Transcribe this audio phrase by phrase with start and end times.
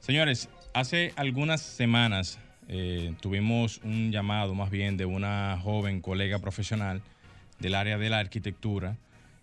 [0.00, 7.02] Señores, hace algunas semanas eh, tuvimos un llamado más bien de una joven colega profesional
[7.58, 8.96] del área de la arquitectura,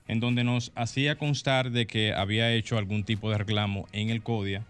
[0.07, 4.23] en donde nos hacía constar de que había hecho algún tipo de reclamo en el
[4.23, 4.63] CODIA,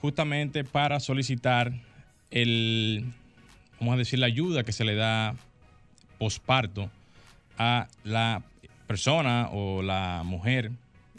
[0.00, 1.72] justamente para solicitar
[2.30, 3.12] el,
[3.80, 5.34] vamos a decir, la ayuda que se le da
[6.18, 6.88] posparto
[7.58, 8.44] a la
[8.86, 10.70] persona o la mujer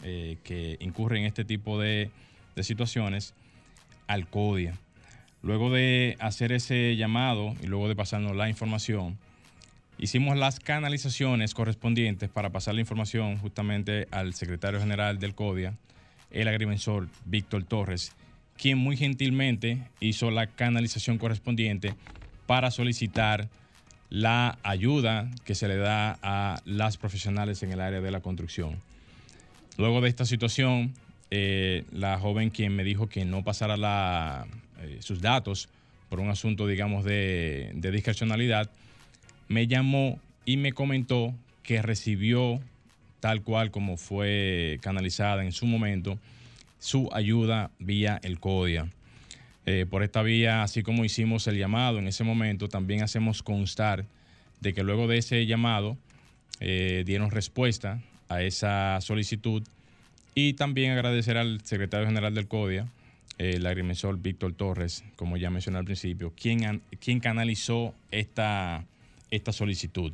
[0.02, 2.10] eh, que incurre en este tipo de,
[2.56, 3.34] de situaciones
[4.08, 4.74] al CODIA.
[5.42, 9.16] Luego de hacer ese llamado y luego de pasarnos la información,
[9.98, 15.74] hicimos las canalizaciones correspondientes para pasar la información justamente al secretario general del CODIA,
[16.32, 18.12] el agrimensor Víctor Torres,
[18.56, 21.94] quien muy gentilmente hizo la canalización correspondiente
[22.46, 23.48] para solicitar
[24.10, 28.76] la ayuda que se le da a las profesionales en el área de la construcción.
[29.76, 30.94] Luego de esta situación,
[31.30, 34.46] eh, la joven quien me dijo que no pasara
[34.80, 35.68] eh, sus datos
[36.08, 38.70] por un asunto, digamos, de, discrecionalidad,
[39.46, 42.60] me llamó y me comentó que recibió,
[43.20, 46.18] tal cual como fue canalizada en su momento,
[46.78, 48.88] su ayuda vía el CODIA.
[49.66, 54.06] Eh, por esta vía, así como hicimos el llamado en ese momento, también hacemos constar
[54.60, 55.98] de que luego de ese llamado
[56.58, 59.62] dieron respuesta a esa solicitud
[60.34, 62.86] y también agradecer al secretario general del CODIA,
[63.38, 68.84] el agrimensor Víctor Torres, como ya mencioné al principio, quien, quien canalizó esta,
[69.30, 70.12] esta solicitud.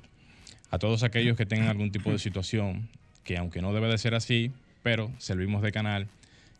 [0.70, 2.88] A todos aquellos que tengan algún tipo de situación,
[3.22, 4.50] que aunque no debe de ser así,
[4.82, 6.08] pero servimos de canal,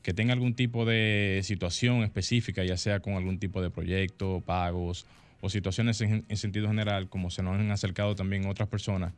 [0.02, 5.06] que tenga algún tipo de situación específica, ya sea con algún tipo de proyecto, pagos
[5.40, 9.12] o situaciones en, en sentido general, como se nos han acercado también otras personas,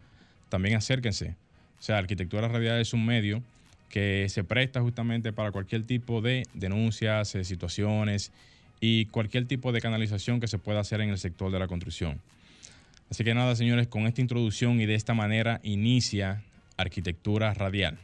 [0.48, 1.34] también acérquense.
[1.78, 3.42] O sea, Arquitectura Radial es un medio
[3.88, 8.32] que se presta justamente para cualquier tipo de denuncias, eh, situaciones
[8.80, 12.20] y cualquier tipo de canalización que se pueda hacer en el sector de la construcción.
[13.10, 16.42] Así que nada, señores, con esta introducción y de esta manera inicia
[16.76, 17.98] Arquitectura Radial.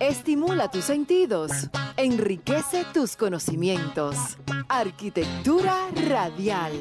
[0.00, 4.38] Estimula tus sentidos, enriquece tus conocimientos.
[4.68, 5.74] Arquitectura
[6.08, 6.72] Radial.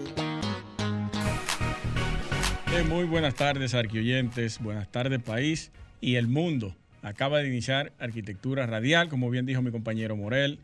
[2.74, 4.60] Eh, muy buenas tardes, arquioyentes.
[4.60, 5.72] Buenas tardes, país
[6.02, 6.76] y el mundo.
[7.04, 10.58] Acaba de iniciar Arquitectura Radial, como bien dijo mi compañero Morel.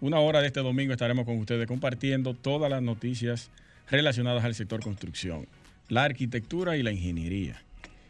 [0.00, 3.48] Una hora de este domingo estaremos con ustedes compartiendo todas las noticias
[3.88, 5.46] relacionadas al sector construcción,
[5.88, 7.62] la arquitectura y la ingeniería.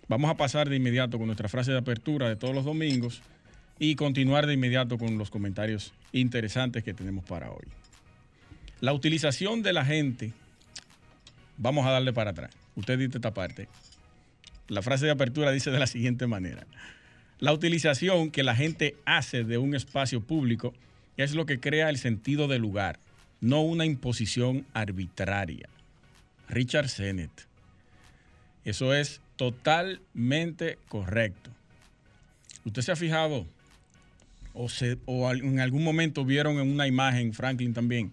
[0.08, 3.20] Vamos a pasar de inmediato con nuestra frase de apertura de todos los domingos
[3.78, 7.66] y continuar de inmediato con los comentarios interesantes que tenemos para hoy.
[8.80, 10.32] La utilización de la gente,
[11.58, 12.50] vamos a darle para atrás.
[12.76, 13.68] Usted dice esta parte.
[14.68, 16.66] La frase de apertura dice de la siguiente manera.
[17.40, 20.72] La utilización que la gente hace de un espacio público
[21.16, 22.98] es lo que crea el sentido de lugar,
[23.40, 25.68] no una imposición arbitraria.
[26.48, 27.46] Richard Sennett.
[28.64, 31.50] Eso es totalmente correcto.
[32.64, 33.46] ¿Usted se ha fijado
[34.54, 34.68] o,
[35.06, 38.12] o en algún momento vieron en una imagen, Franklin también,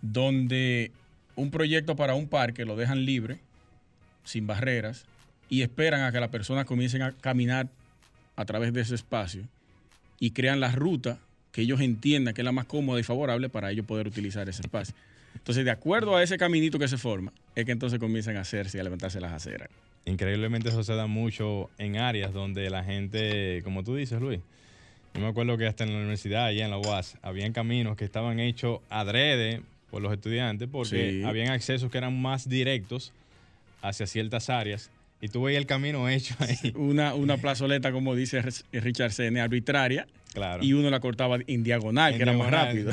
[0.00, 0.92] donde
[1.36, 3.40] un proyecto para un parque lo dejan libre,
[4.24, 5.04] sin barreras,
[5.48, 7.68] y esperan a que las personas comiencen a caminar
[8.40, 9.42] a través de ese espacio
[10.18, 11.18] y crean la ruta
[11.52, 14.62] que ellos entiendan que es la más cómoda y favorable para ellos poder utilizar ese
[14.62, 14.94] espacio.
[15.34, 18.78] Entonces, de acuerdo a ese caminito que se forma, es que entonces comienzan a hacerse
[18.78, 19.68] y a levantarse las aceras.
[20.06, 24.40] Increíblemente eso se da mucho en áreas donde la gente, como tú dices, Luis,
[25.12, 28.06] yo me acuerdo que hasta en la universidad, allá en la UAS, habían caminos que
[28.06, 29.60] estaban hechos adrede
[29.90, 31.24] por los estudiantes porque sí.
[31.24, 33.12] habían accesos que eran más directos
[33.82, 36.72] hacia ciertas áreas y tú veías el camino hecho ahí.
[36.76, 40.06] Una, una plazoleta, como dice Richard Sene, arbitraria.
[40.32, 40.62] Claro.
[40.62, 42.92] Y uno la cortaba en diagonal, en que diagonal, era más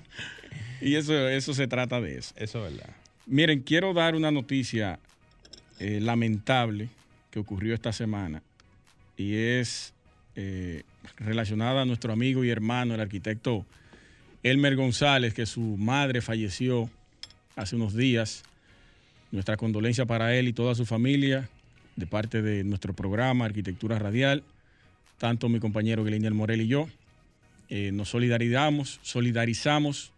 [0.80, 2.34] y eso, eso se trata de eso.
[2.36, 2.94] Eso es verdad.
[3.26, 5.00] Miren, quiero dar una noticia
[5.80, 6.88] eh, lamentable
[7.30, 8.42] que ocurrió esta semana.
[9.16, 9.94] Y es
[10.36, 10.82] eh,
[11.16, 13.66] relacionada a nuestro amigo y hermano, el arquitecto
[14.42, 16.88] Elmer González, que su madre falleció
[17.56, 18.44] hace unos días
[19.32, 21.48] nuestra condolencia para él y toda su familia
[21.96, 24.42] de parte de nuestro programa Arquitectura Radial,
[25.18, 26.88] tanto mi compañero Gleniel Morel y yo.
[27.68, 30.12] eh, nos solidarizamos, solidarizamos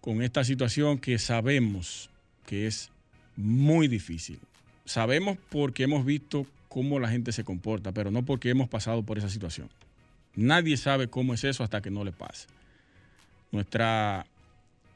[0.00, 2.10] con esta situación que sabemos
[2.46, 2.90] que es
[3.36, 4.38] muy difícil.
[4.84, 9.18] Sabemos porque hemos visto cómo la gente se comporta, pero no porque hemos pasado por
[9.18, 9.68] esa situación.
[10.34, 12.46] Nadie sabe cómo es eso hasta que no le pase.
[13.50, 14.26] Nuestra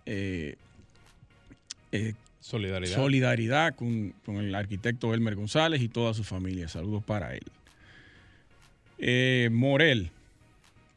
[0.06, 0.56] eh,
[1.92, 2.14] eh,
[2.46, 6.68] solidaridad, solidaridad con, el arquitecto Elmer González y toda su familia.
[6.68, 7.42] Saludos para él.
[8.98, 10.10] Eh, Morel,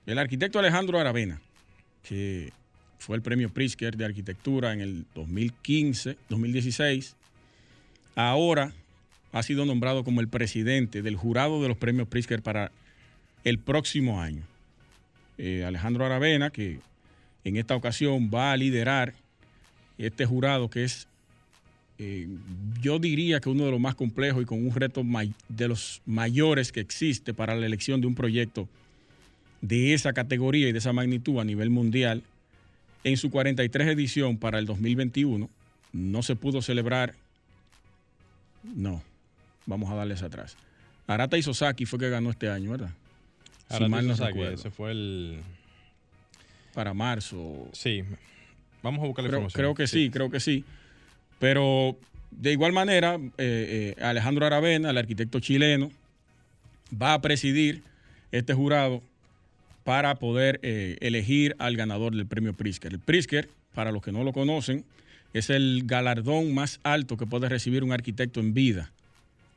[0.06, 1.42] el arquitecto Alejandro Aravena,
[2.04, 2.54] que
[3.00, 7.16] fue el premio Pritzker de arquitectura en el 2015, 2016,
[8.16, 8.72] ahora
[9.32, 12.72] ha sido nombrado como el presidente del jurado de los premios Pritzker para
[13.44, 14.44] el próximo año.
[15.40, 16.80] Eh, Alejandro Aravena, que
[17.44, 19.14] en esta ocasión va a liderar
[19.98, 21.08] este jurado que es,
[22.02, 22.30] eh,
[22.82, 25.04] yo diría que uno de los más complejos y con un reto
[25.50, 28.70] de los mayores que existe para la elección de un proyecto
[29.60, 32.24] de esa categoría y de esa magnitud a nivel mundial.
[33.04, 35.50] En su 43 edición para el 2021
[35.92, 37.16] no se pudo celebrar.
[38.64, 39.04] No,
[39.66, 40.56] vamos a darles atrás.
[41.06, 42.92] Arata Isozaki fue que ganó este año, ¿verdad?
[43.68, 45.40] Arata si mal no ese fue el
[46.74, 47.68] para marzo.
[47.74, 48.04] Sí.
[48.84, 49.60] Vamos a buscar la creo, información.
[49.60, 50.10] Creo que sí.
[50.10, 50.64] creo que sí.
[51.40, 51.98] Pero
[52.32, 55.92] de igual manera, eh, eh, Alejandro Aravena, el arquitecto chileno,
[57.02, 57.84] va a presidir
[58.32, 59.02] este jurado
[59.84, 62.94] para poder eh, elegir al ganador del premio Prisker.
[62.94, 64.86] El Prisker, para los que no lo conocen,
[65.34, 68.92] es el galardón más alto que puede recibir un arquitecto en vida,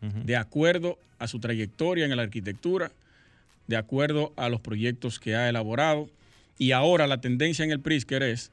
[0.00, 2.90] de acuerdo a su trayectoria en la arquitectura,
[3.69, 6.11] de acuerdo a los proyectos que ha elaborado
[6.58, 8.50] y ahora la tendencia en el Prisker es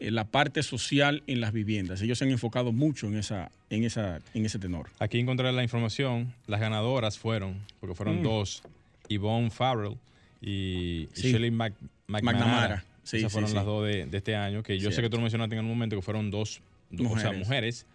[0.00, 2.00] la parte social en las viviendas.
[2.00, 4.88] Ellos se han enfocado mucho en, esa, en, esa, en ese tenor.
[4.98, 6.32] Aquí encontré la información.
[6.46, 8.22] Las ganadoras fueron, porque fueron mm.
[8.22, 8.62] dos,
[9.08, 9.96] Yvonne Farrell
[10.40, 12.84] y Shirley McNamara.
[13.04, 15.62] Esas fueron las dos de, este año, que yo sé que tú lo mencionaste en
[15.62, 16.60] un momento que fueron dos,
[16.90, 17.16] mujeres.
[17.16, 17.86] O sea, mujeres,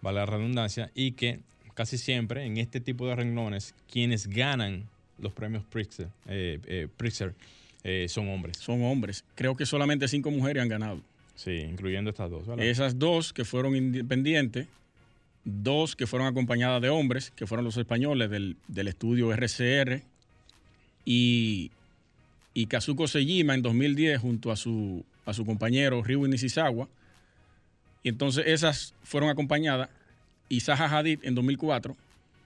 [0.00, 1.40] vale la redundancia, y que
[1.74, 4.88] casi siempre en este tipo de renglones, quienes ganan
[5.18, 7.34] los premios Pritzker, eh, eh, Pritzker
[7.84, 8.56] eh, son hombres.
[8.56, 9.24] Son hombres.
[9.34, 11.00] Creo que solamente cinco mujeres han ganado.
[11.36, 12.44] Sí, incluyendo estas dos.
[12.58, 14.66] Esas dos que fueron independientes,
[15.44, 20.02] dos que fueron acompañadas de hombres, que fueron los españoles del, estudio RCR,
[21.04, 21.70] y,
[22.54, 26.88] y Kazuko Sejima en 2010 junto a su, a su compañero Ryu Nishizawa.
[28.02, 29.90] Y entonces esas fueron acompañadas
[30.48, 31.96] y Zaha Hadid en 2004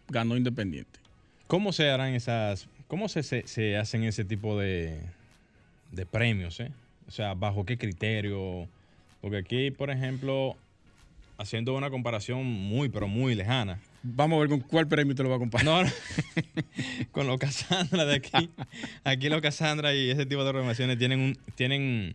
[0.09, 0.99] ganó independiente.
[1.47, 5.01] ¿Cómo se harán esas, cómo se hacen ese tipo de,
[5.93, 6.71] de premios, ¿eh?
[7.09, 8.69] O sea, ¿bajo qué criterio?
[9.21, 10.57] Porque aquí, por ejemplo,
[11.39, 13.81] haciendo una comparación muy, pero muy lejana.
[14.03, 15.87] Vamos a ver con cuál premio te lo va a comparar.
[15.87, 15.91] No,
[17.13, 18.51] con los Cassandra de aquí.
[19.05, 22.15] Aquí los Cassandra y ese tipo de organizaciones tienen, un, tienen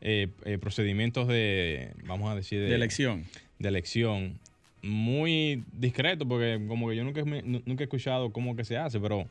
[0.00, 3.24] eh, eh, procedimientos de, vamos a decir, de, elección.
[3.58, 4.38] De elección
[4.82, 9.26] muy discreto, porque como que yo nunca, nunca he escuchado cómo que se hace, pero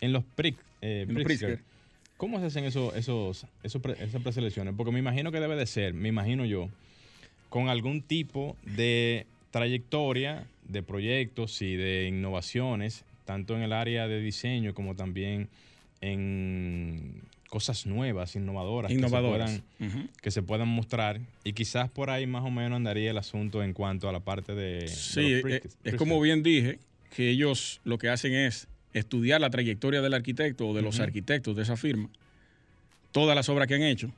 [0.00, 1.06] en los PRIC, eh,
[2.16, 4.74] ¿Cómo se hacen esos, esos, esos esas preselecciones?
[4.76, 6.70] Porque me imagino que debe de ser, me imagino yo,
[7.50, 14.20] con algún tipo de trayectoria de proyectos y de innovaciones, tanto en el área de
[14.20, 15.48] diseño como también
[16.00, 19.62] en cosas nuevas, innovadoras, innovadoras.
[20.20, 21.20] Que, se puedan, mostrar.
[21.44, 24.54] Y quizás por ahí más o menos andaría el asunto en cuanto a la parte
[24.54, 24.88] de...
[24.88, 26.78] Sí, eh, es como bien dije,
[27.14, 31.54] que ellos lo que hacen es estudiar la trayectoria del arquitecto o de los arquitectos
[31.54, 32.08] de esa firma,
[33.12, 34.10] todas las obras que han hecho,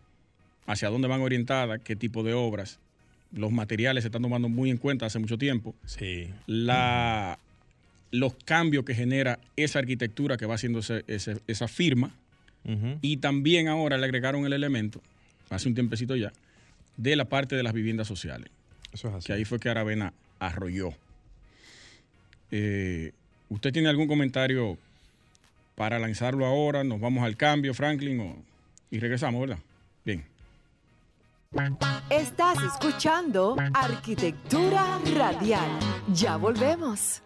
[0.66, 2.78] hacia dónde van orientadas, qué tipo de obras,
[3.32, 6.30] los materiales se están tomando muy en cuenta hace mucho tiempo, sí.
[6.46, 7.38] la,
[8.12, 12.14] los cambios que genera esa arquitectura que va haciendo esa firma,
[13.00, 15.00] y también ahora le agregaron el elemento,
[15.48, 16.32] hace un tiempecito ya,
[16.96, 18.50] de la parte de las viviendas sociales.
[18.92, 19.26] Eso es así.
[19.26, 20.92] Que ahí fue que Aravena arrolló.
[22.50, 23.12] Eh,
[23.48, 24.76] ¿Usted tiene algún comentario
[25.74, 26.84] para lanzarlo ahora?
[26.84, 28.44] ¿Nos vamos al cambio, Franklin?
[28.90, 29.58] Y regresamos, ¿verdad?
[30.04, 30.24] Bien.
[32.10, 35.78] Estás escuchando Arquitectura Radial.
[36.12, 37.22] Ya volvemos.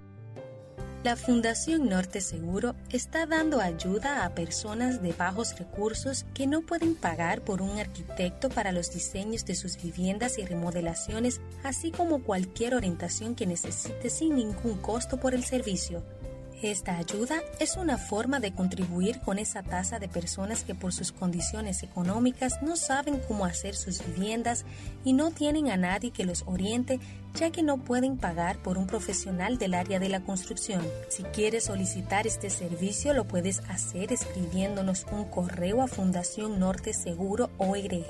[1.06, 6.96] La Fundación Norte Seguro está dando ayuda a personas de bajos recursos que no pueden
[6.96, 12.74] pagar por un arquitecto para los diseños de sus viviendas y remodelaciones, así como cualquier
[12.74, 16.02] orientación que necesite sin ningún costo por el servicio.
[16.62, 21.12] Esta ayuda es una forma de contribuir con esa tasa de personas que por sus
[21.12, 24.64] condiciones económicas no saben cómo hacer sus viviendas
[25.04, 26.98] y no tienen a nadie que los oriente
[27.34, 30.80] ya que no pueden pagar por un profesional del área de la construcción.
[31.10, 37.50] Si quieres solicitar este servicio lo puedes hacer escribiéndonos un correo a fundación norte seguro
[37.58, 38.00] gmail.com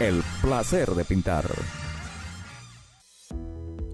[0.00, 1.44] El placer de pintar.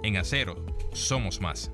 [0.02, 1.74] en acero, somos más.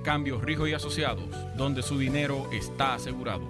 [0.00, 3.42] Cambio Rijo y Asociados, donde su dinero está asegurado.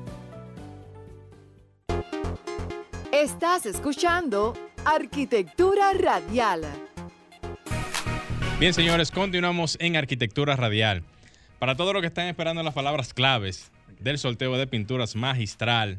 [3.13, 6.63] Estás escuchando Arquitectura Radial.
[8.61, 11.03] Bien, señores, continuamos en Arquitectura Radial.
[11.59, 15.99] Para todos los que están esperando las palabras claves del sorteo de pinturas magistral,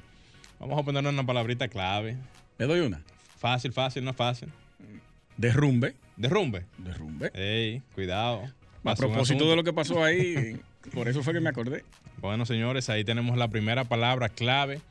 [0.60, 2.18] vamos a poner una palabrita clave.
[2.58, 3.02] Le doy una.
[3.38, 4.50] Fácil, fácil, no fácil.
[5.38, 5.96] Derrumbe.
[6.16, 6.66] Derrumbe.
[6.78, 7.32] Derrumbe.
[7.34, 8.44] Ey, cuidado.
[8.84, 10.60] A propósito de lo que pasó ahí,
[10.94, 11.84] por eso fue que me acordé.
[12.20, 14.82] Bueno, señores, ahí tenemos la primera palabra clave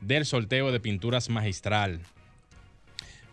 [0.00, 2.00] del sorteo de pinturas magistral.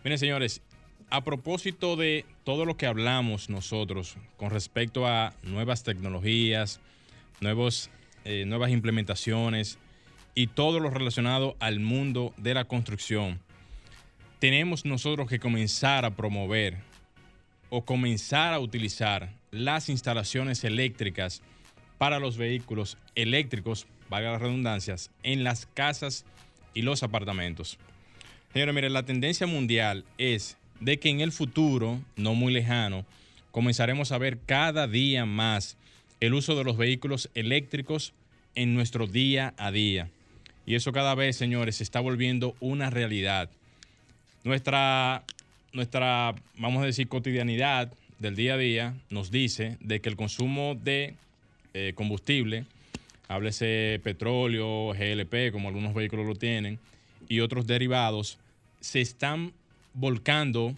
[0.04, 0.62] Miren, señores,
[1.10, 6.80] a propósito de todo lo que hablamos nosotros con respecto a nuevas tecnologías,
[7.42, 7.90] nuevos,
[8.26, 9.80] eh, nuevas implementaciones
[10.36, 13.40] y todo lo relacionado al mundo de la construcción,
[14.40, 16.78] tenemos nosotros que comenzar a promover
[17.70, 21.42] o comenzar a utilizar las instalaciones eléctricas
[21.98, 26.26] para los vehículos eléctricos, valga las redundancias, en las casas
[26.74, 27.78] y los apartamentos.
[28.54, 33.06] Señores, miren, la tendencia mundial es de que en el futuro, no muy lejano,
[33.52, 35.78] comenzaremos a ver cada día más
[36.20, 38.14] el uso de los vehículos eléctricos
[38.56, 40.10] en nuestro día a día.
[40.66, 43.50] Y eso cada vez, señores, se está volviendo una realidad.
[44.44, 45.24] Nuestra,
[45.74, 50.76] nuestra, vamos a decir, cotidianidad del día a día nos dice de que el consumo
[50.76, 51.16] de
[51.74, 52.66] eh, combustible,
[53.28, 56.80] háblese petróleo, GLP, como algunos vehículos lo tienen,
[57.28, 58.38] y otros derivados,
[58.82, 59.54] se están
[59.94, 60.76] volcando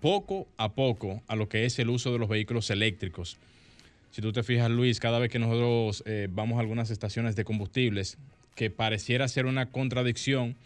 [0.00, 3.36] poco a poco a lo que es el uso de los vehículos eléctricos.
[4.10, 7.44] Si tú te fijas, Luis, cada vez que nosotros eh, vamos a algunas estaciones de
[7.44, 8.18] combustibles,
[8.56, 10.56] que pareciera ser una contradicción,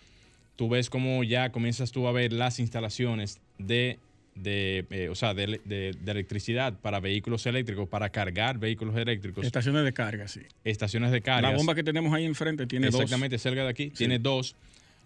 [0.56, 3.98] tú ves cómo ya comienzas tú a ver las instalaciones de
[4.34, 5.60] de, eh, o sea, de,
[6.06, 9.44] electricidad para vehículos eléctricos, para cargar vehículos eléctricos.
[9.44, 10.40] Estaciones de carga, sí.
[10.64, 11.50] Estaciones de carga.
[11.50, 13.00] La bomba que tenemos ahí enfrente tiene dos.
[13.00, 14.56] Exactamente, cerca de aquí, tiene dos.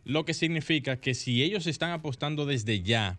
[0.05, 3.19] Lo que significa que si ellos están apostando desde ya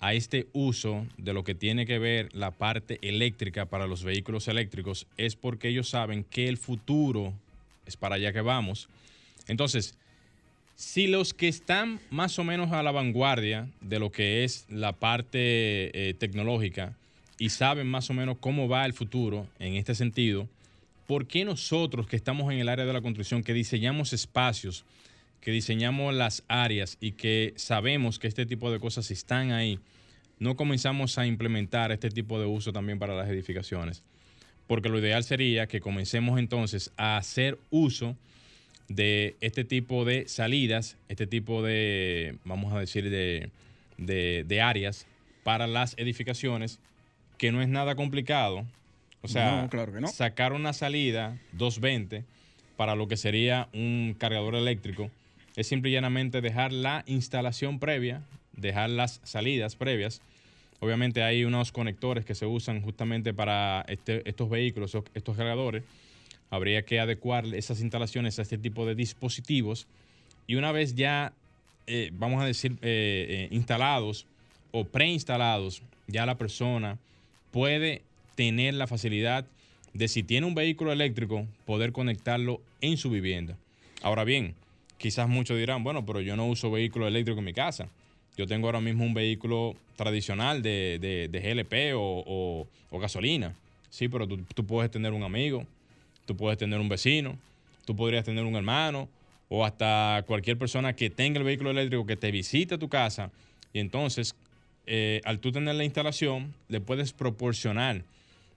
[0.00, 4.46] a este uso de lo que tiene que ver la parte eléctrica para los vehículos
[4.46, 7.34] eléctricos es porque ellos saben que el futuro
[7.84, 8.88] es para allá que vamos.
[9.48, 9.96] Entonces,
[10.78, 14.92] si los que están más o menos a la vanguardia de lo que es la
[14.92, 15.40] parte
[15.92, 16.96] eh, tecnológica
[17.36, 20.48] y saben más o menos cómo va el futuro en este sentido,
[21.08, 24.84] ¿por qué nosotros que estamos en el área de la construcción, que diseñamos espacios,
[25.40, 29.80] que diseñamos las áreas y que sabemos que este tipo de cosas están ahí,
[30.38, 34.04] no comenzamos a implementar este tipo de uso también para las edificaciones.
[34.68, 38.16] Porque lo ideal sería que comencemos entonces a hacer uso
[38.88, 43.50] de este tipo de salidas, este tipo de, vamos a decir, de,
[43.96, 45.06] de, áreas
[45.44, 46.80] para las edificaciones,
[47.36, 48.64] que no es nada complicado.
[49.20, 49.68] O sea,
[50.12, 52.24] sacar una salida 220
[52.76, 55.10] para lo que sería un cargador eléctrico
[55.58, 60.22] es simple y llanamente dejar la instalación previa, dejar las salidas previas.
[60.78, 65.82] Obviamente hay unos conectores que se usan justamente para este, estos vehículos, estos cargadores.
[66.50, 69.86] Habría que adecuar esas instalaciones a este tipo de dispositivos.
[70.46, 71.32] Y una vez ya,
[71.86, 74.26] eh, vamos a decir, eh, eh, instalados
[74.70, 76.98] o preinstalados, ya la persona
[77.50, 78.02] puede
[78.34, 79.46] tener la facilidad
[79.94, 83.56] de si tiene un vehículo eléctrico, poder conectarlo en su vivienda.
[84.02, 84.54] Ahora bien,
[84.96, 87.88] quizás muchos dirán, bueno, pero yo no uso vehículo eléctrico en mi casa.
[88.36, 93.54] Yo tengo ahora mismo un vehículo tradicional de, GLP o, gasolina.
[93.90, 95.66] Sí, pero tú, puedes tener un amigo,
[96.28, 97.38] tú puedes tener un vecino,
[97.86, 99.08] tú podrías tener un hermano
[99.48, 103.32] o hasta cualquier persona que tenga el vehículo eléctrico que te visite a tu casa
[103.72, 104.36] y entonces
[104.86, 108.04] eh, al tú tener la instalación le puedes proporcionar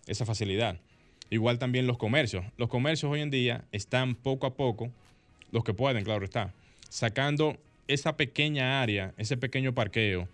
[0.06, 0.82] esa facilidad.
[1.30, 2.44] Igual también los comercios.
[2.58, 4.92] Los comercios hoy en día están poco a poco
[5.54, 6.54] los que pueden, claro está,
[6.90, 10.28] sacando esa pequeña área, ese pequeño parqueo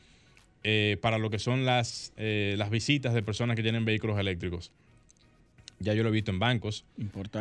[0.64, 4.72] eh, para lo que son las, eh, las visitas de personas que tienen vehículos eléctricos.
[5.80, 6.86] Ya yo lo he visto en bancos,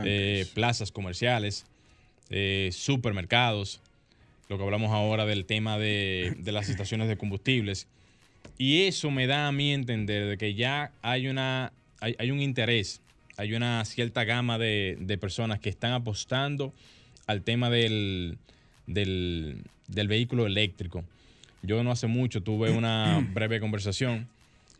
[0.04, 1.64] eh, plazas comerciales,
[2.70, 3.80] supermercados,
[4.48, 7.86] lo que hablamos ahora del tema de, las estaciones de combustibles.
[8.58, 13.00] Y eso me da a mí entender de que ya hay, una, hay, un interés,
[13.36, 16.72] hay una cierta gama de, de personas que están apostando
[17.26, 18.38] al tema del,
[18.86, 21.04] del, vehículo eléctrico.
[21.62, 24.28] Yo no hace mucho tuve una breve conversación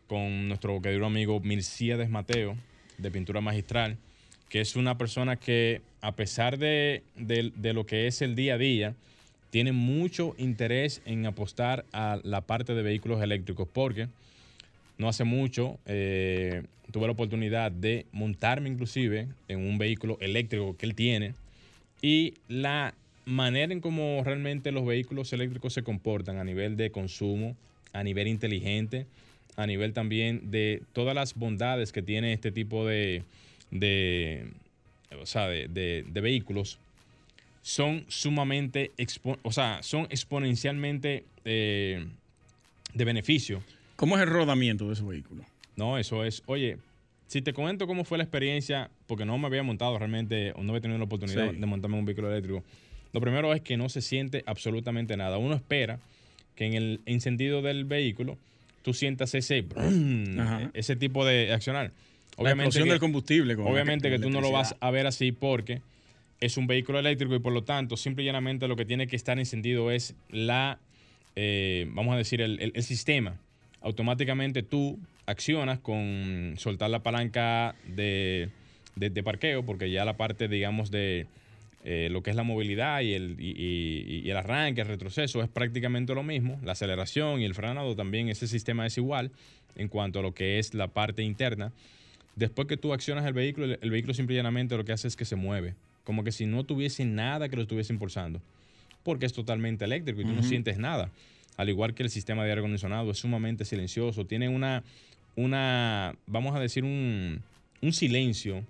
[0.07, 2.57] con nuestro querido amigo Milcíades Mateo,
[2.99, 3.97] de Pintura Magistral,
[4.49, 8.95] que es una persona que, a pesar de, lo que es el día a día,
[9.51, 14.09] tiene mucho interés en apostar a la parte de vehículos eléctricos, porque
[14.99, 20.87] no hace mucho eh, tuve la oportunidad de montarme inclusive en un vehículo eléctrico que
[20.87, 21.35] él tiene,
[22.03, 27.57] y la manera en cómo realmente los vehículos eléctricos se comportan a nivel de consumo,
[27.93, 29.07] a nivel inteligente,
[29.57, 33.23] a nivel también de todas las bondades que tiene este tipo de,
[33.71, 34.47] de,
[35.11, 36.79] de, vehículos,
[37.63, 38.93] son sumamente,
[39.43, 42.07] o sea, son exponencialmente eh,
[42.95, 43.63] de beneficio.
[43.97, 45.45] ¿Cómo es el rodamiento de ese vehículo?
[45.75, 46.79] No, eso es, oye,
[47.27, 50.71] si te comento cómo fue la experiencia, porque no me había montado realmente, o no
[50.71, 52.63] había tenido la oportunidad de montarme en un vehículo eléctrico,
[53.13, 55.39] lo primero es que no se siente absolutamente nada.
[55.39, 55.99] Uno espera
[56.55, 58.37] que en el encendido del vehículo
[58.87, 59.65] tú sientas ese,
[60.75, 61.91] ese tipo de accionar.
[62.37, 63.57] Obviamente la del combustible.
[63.57, 65.83] obviamente que tú no lo vas a ver así porque
[66.39, 69.17] es un vehículo eléctrico y por lo tanto, simple y llanamente lo que tiene que
[69.17, 70.79] estar encendido es la,
[71.35, 73.41] eh, vamos a decir, el, el sistema.
[73.81, 78.51] Automáticamente tú accionas con soltar la palanca de,
[79.25, 81.27] parqueo, porque ya la parte, digamos, de
[81.89, 86.13] eh, lo que es la movilidad y el, y, el arranque, el retroceso, es prácticamente
[86.17, 86.59] lo mismo.
[86.65, 89.31] La aceleración y el frenado también, ese sistema es igual
[89.77, 91.71] en cuanto a lo que es la parte interna.
[92.35, 95.37] Después que tú accionas el vehículo, el, vehículo simplemente lo que hace es que se
[95.37, 98.43] mueve, como que si no tuviese nada que lo estuviese impulsando,
[99.05, 101.13] porque es totalmente eléctrico y tú no sientes nada.
[101.57, 104.83] Al igual que el sistema de aire acondicionado, es sumamente silencioso, tiene una,
[105.37, 107.43] una, vamos a decir, un,
[107.93, 108.65] silencio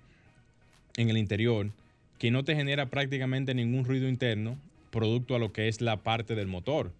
[0.97, 1.71] en el interior
[2.19, 4.57] que no te genera prácticamente ningún ruido interno
[4.89, 6.91] producto a lo que es la parte del motor.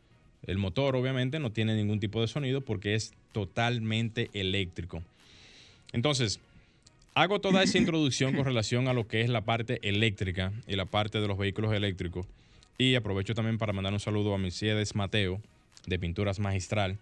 [0.45, 5.03] El motor obviamente no tiene ningún tipo de sonido porque es totalmente eléctrico.
[5.93, 6.39] Entonces,
[7.15, 10.85] hago toda esa introducción con relación a lo que es la parte eléctrica y la
[10.85, 12.25] parte de los vehículos eléctricos.
[12.77, 15.41] Y aprovecho también para mandar un saludo a Mercedes Mateo
[15.87, 16.97] de Pinturas Magistral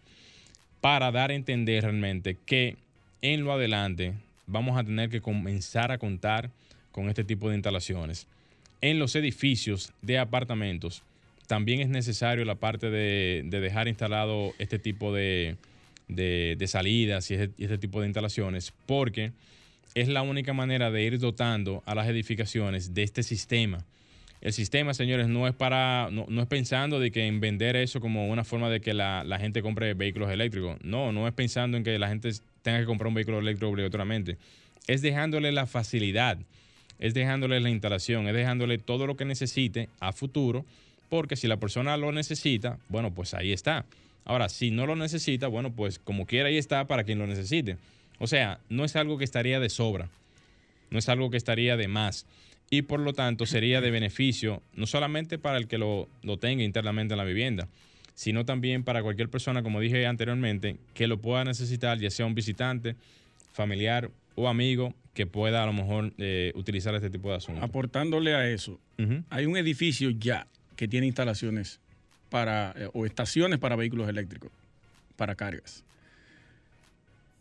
[0.80, 2.78] para dar a entender realmente que
[3.22, 4.14] en lo adelante
[4.48, 6.52] vamos a tener que comenzar a contar
[6.96, 8.26] con este tipo de instalaciones.
[8.80, 11.04] En los edificios de apartamentos
[11.46, 15.58] también es necesario la parte de, dejar instalado este tipo de,
[16.08, 19.34] de, salidas y este tipo de instalaciones, porque
[19.94, 23.84] es la única manera de ir dotando a las edificaciones de este sistema.
[24.40, 28.30] El sistema, señores, no es para, no, es pensando de que en vender eso como
[28.30, 30.78] una forma de que la, gente compre vehículos eléctricos.
[30.82, 32.32] No, no es pensando en que la gente
[32.62, 34.38] tenga que comprar un vehículo eléctrico obligatoriamente.
[34.88, 36.38] Es dejándole la facilidad,
[37.00, 40.66] es dejándole la instalación, es dejándole todo lo que necesite a futuro,
[41.10, 43.86] porque si la persona lo necesita, bueno, pues ahí está.
[44.26, 47.78] Ahora, si no lo necesita, bueno, pues como quiera ahí está para quien lo necesite.
[48.20, 50.10] O sea, no es algo que estaría de sobra,
[50.90, 52.26] no es algo que estaría de más.
[52.70, 56.08] Y por lo tanto sería de beneficio no solamente para el que lo,
[56.40, 57.68] tenga internamente en la vivienda,
[58.16, 62.34] sino también para cualquier persona, como dije anteriormente, que lo pueda necesitar, ya sea un
[62.34, 62.96] visitante,
[63.54, 67.64] familiar o amigo, que pueda a lo mejor eh, utilizar este tipo de asuntos.
[67.64, 68.80] Aportándole a eso,
[69.30, 70.46] hay un edificio ya
[70.76, 71.80] que tiene instalaciones
[72.30, 74.52] para, eh, o estaciones para vehículos eléctricos,
[75.16, 75.84] para cargas.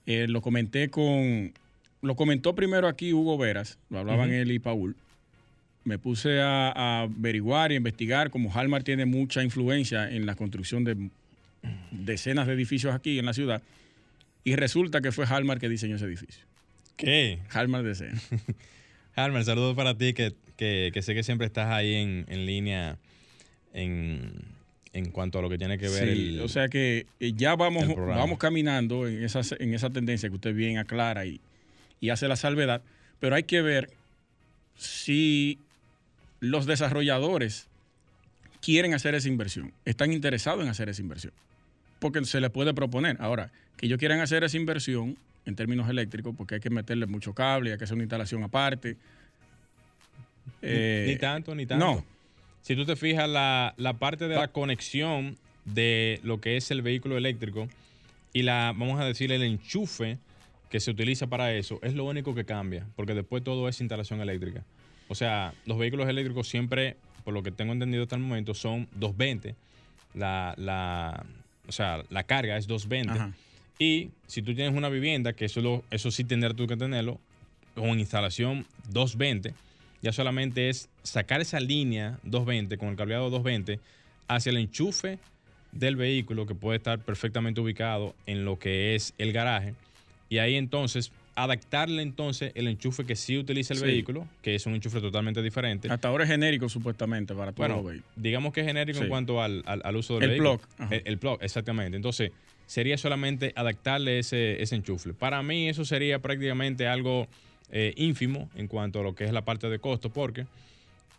[0.07, 1.52] Eh, lo comenté con.
[2.00, 4.94] Lo comentó primero aquí Hugo Veras, lo hablaban él y Paul.
[5.85, 11.11] Me puse a, averiguar y investigar, como Halmar tiene mucha influencia en la construcción de
[11.90, 13.62] decenas de edificios aquí en la ciudad,
[14.44, 16.44] y resulta que fue Halmar que diseñó ese edificio.
[16.96, 17.40] ¿Qué?
[17.50, 18.12] Halmar diseñó.
[19.16, 22.98] Halmar, saludos para ti, que, sé que siempre estás ahí en, en línea
[23.72, 24.33] en,
[24.92, 27.94] en cuanto a lo que tiene que ver sí, o sea que eh, ya vamos,
[27.96, 31.40] vamos caminando en esa, en esa tendencia que usted bien aclara y,
[32.00, 32.83] y hace la salvedad,
[33.18, 33.90] pero hay que ver
[34.76, 35.59] si
[36.40, 37.68] los desarrolladores
[38.61, 41.33] quieren hacer esa inversión, están interesados en hacer esa inversión,
[41.98, 43.16] porque se les puede proponer.
[43.20, 47.35] Ahora, que ellos quieran hacer esa inversión en términos eléctricos, porque hay que meterle mucho
[47.35, 48.96] cable, hay que hacer una instalación aparte.
[50.62, 51.85] ni, eh, tanto, ni tanto.
[51.85, 52.04] No,
[52.64, 57.18] si tú te fijas, la, parte de la conexión de lo que es el vehículo
[57.18, 57.68] eléctrico
[58.33, 60.18] y la, vamos a decir, el enchufe
[60.70, 64.22] que se utiliza para eso, es lo único que cambia, porque después todo es instalación
[64.22, 64.64] eléctrica.
[65.09, 68.88] O sea, los vehículos eléctricos siempre, por lo que tengo entendido hasta el momento, son
[68.92, 69.54] 220.
[70.14, 71.26] La, la,
[71.68, 73.37] o sea, la carga es 220.
[73.79, 77.19] Y si tú tienes una vivienda, que eso, eso sí tendrás tú que tenerlo,
[77.75, 79.53] con instalación 220,
[80.01, 83.81] ya solamente es sacar esa línea 220 con el cableado 220
[84.29, 85.19] hacia el enchufe
[85.73, 89.75] del vehículo que puede estar perfectamente ubicado en lo que es el garaje
[90.29, 94.75] y ahí entonces adaptarle entonces el enchufe que sí utiliza el vehículo, que es un
[94.75, 95.89] enchufe totalmente diferente.
[95.91, 99.65] Hasta ahora es genérico supuestamente para todos bueno, Digamos que es genérico en cuanto al,
[99.97, 100.59] uso del el vehículo.
[100.77, 100.93] Plug.
[100.93, 101.39] El, el, plug.
[101.43, 101.97] exactamente.
[101.97, 102.31] Entonces,
[102.66, 105.12] sería solamente adaptarle ese, ese enchufe.
[105.12, 107.27] Para mí eso sería prácticamente algo
[107.70, 110.46] eh, ínfimo en cuanto a lo que es la parte de costo, porque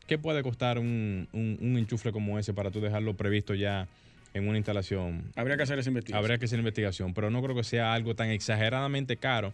[0.07, 3.87] ¿qué puede costar un, un, enchufle como ese para tú dejarlo previsto ya
[4.33, 5.23] en una instalación?
[5.35, 6.23] Habría que hacer esa investigación.
[6.23, 9.53] Habría que hacer investigación, pero no creo que sea algo tan exageradamente caro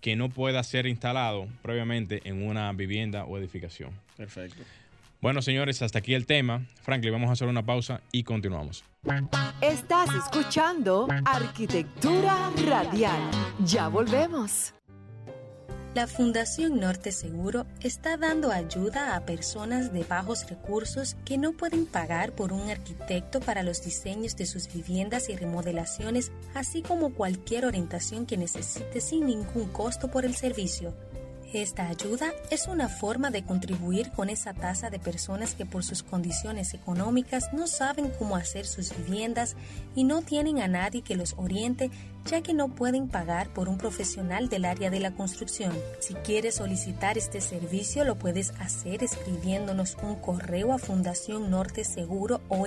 [0.00, 3.90] que no pueda ser instalado previamente en una vivienda o edificación.
[4.16, 4.62] Perfecto.
[5.20, 6.66] Bueno, señores, hasta aquí el tema.
[6.82, 8.84] Franklin, vamos a hacer una pausa y continuamos.
[9.60, 13.20] Estás escuchando Arquitectura Radial.
[13.64, 14.74] Ya volvemos.
[15.92, 21.84] La Fundación Norte Seguro está dando ayuda a personas de bajos recursos que no pueden
[21.84, 27.66] pagar por un arquitecto para los diseños de sus viviendas y remodelaciones, así como cualquier
[27.66, 30.94] orientación que necesite sin ningún costo por el servicio.
[31.52, 36.02] Esta ayuda es una forma de contribuir con esa tasa de personas que por sus
[36.02, 39.54] condiciones económicas no saben cómo hacer sus viviendas
[39.94, 41.90] y no tienen a nadie que los oriente
[42.24, 45.76] ya que no pueden pagar por un profesional del área de la construcción.
[46.00, 52.40] Si quieres solicitar este servicio lo puedes hacer escribiéndonos un correo a fundación norte seguro
[52.48, 52.66] o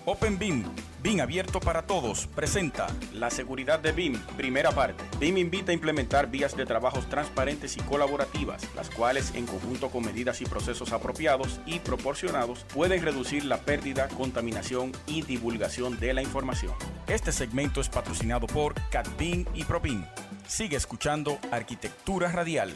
[0.06, 0.64] Open BIM
[1.04, 5.04] Abierto para Todos presenta La seguridad de BIM, primera parte.
[5.20, 10.04] BIM invita a implementar vías de trabajos transparentes y colaborativas, las cuales, en conjunto con
[10.04, 16.22] medidas y procesos apropiados y proporcionados, pueden reducir la pérdida, contaminación y divulgación de la
[16.22, 16.74] información.
[17.06, 20.04] Este segmento es patrocinado por CatBIM y ProBIM.
[20.48, 22.74] Sigue escuchando Arquitectura Radial.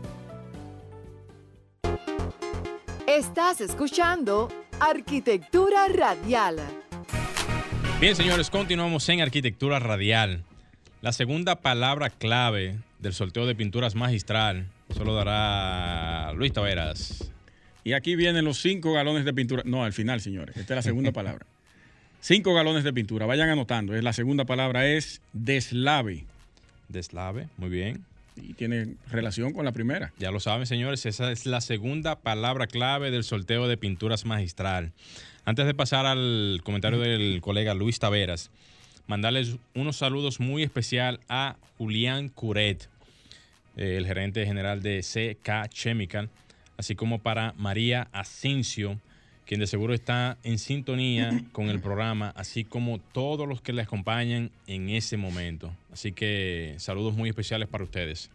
[3.07, 6.57] Estás escuchando Arquitectura Radial.
[7.99, 10.43] Bien, señores, continuamos en Arquitectura Radial.
[11.01, 17.31] La segunda palabra clave del sorteo de pinturas magistral solo dará Luis Taveras.
[17.83, 19.63] Y aquí vienen los cinco galones de pintura.
[19.65, 20.57] No, al final, señores.
[20.57, 21.45] Esta es la segunda palabra.
[22.19, 23.25] Cinco galones de pintura.
[23.25, 23.93] Vayan anotando.
[23.93, 26.25] La segunda palabra es deslave.
[26.89, 28.05] Deslave, muy bien.
[28.35, 30.13] Y tiene relación con la primera.
[30.19, 34.91] Ya lo saben, señores, esa es la segunda palabra clave del sorteo de pinturas magistral.
[35.45, 38.51] Antes de pasar al comentario del colega Luis Taveras,
[39.07, 42.89] mandarles unos saludos muy especial a Julián Curet,
[43.75, 46.29] eh, el gerente general de CK Chemical,
[46.77, 48.99] así como para María Asensio,
[49.47, 53.81] quien de seguro está en sintonía con el programa, así como todos los que le
[53.81, 55.73] acompañan en ese momento.
[55.91, 58.29] Así que saludos muy especiales para ustedes.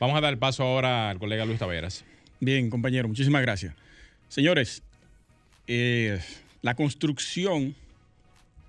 [0.00, 2.04] Vamos a dar el paso ahora al colega Luis Taveras.
[2.40, 3.74] Bien, compañero, muchísimas gracias.
[4.28, 4.82] Señores,
[5.68, 6.20] eh,
[6.60, 7.76] la construcción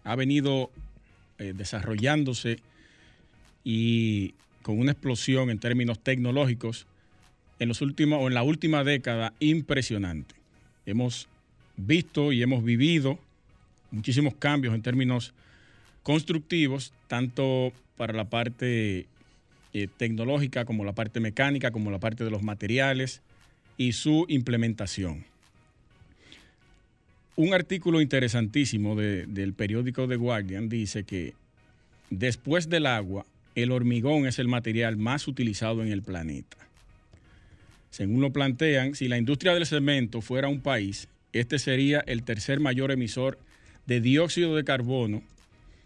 [0.03, 0.69] ha venido
[1.39, 2.59] eh, desarrollándose
[3.63, 6.86] y con una explosión en términos tecnológicos
[7.57, 10.36] en los últimos o en la última década impresionante.
[10.86, 11.27] Hemos
[11.77, 13.19] visto y hemos vivido
[13.91, 15.33] muchísimos cambios en términos
[16.01, 19.07] constructivos, tanto para la parte
[19.73, 23.21] eh, tecnológica como la parte mecánica, como la parte de los materiales
[23.77, 25.25] y su implementación.
[27.36, 31.33] Un artículo interesantísimo del periódico The Guardian dice que
[32.12, 36.57] después del agua, el hormigón es el material más utilizado en el planeta.
[37.89, 42.60] Según lo plantean, si la industria del cemento fuera un país, este sería el tercer
[42.60, 43.39] mayor emisor
[43.86, 45.24] de dióxido de carbono,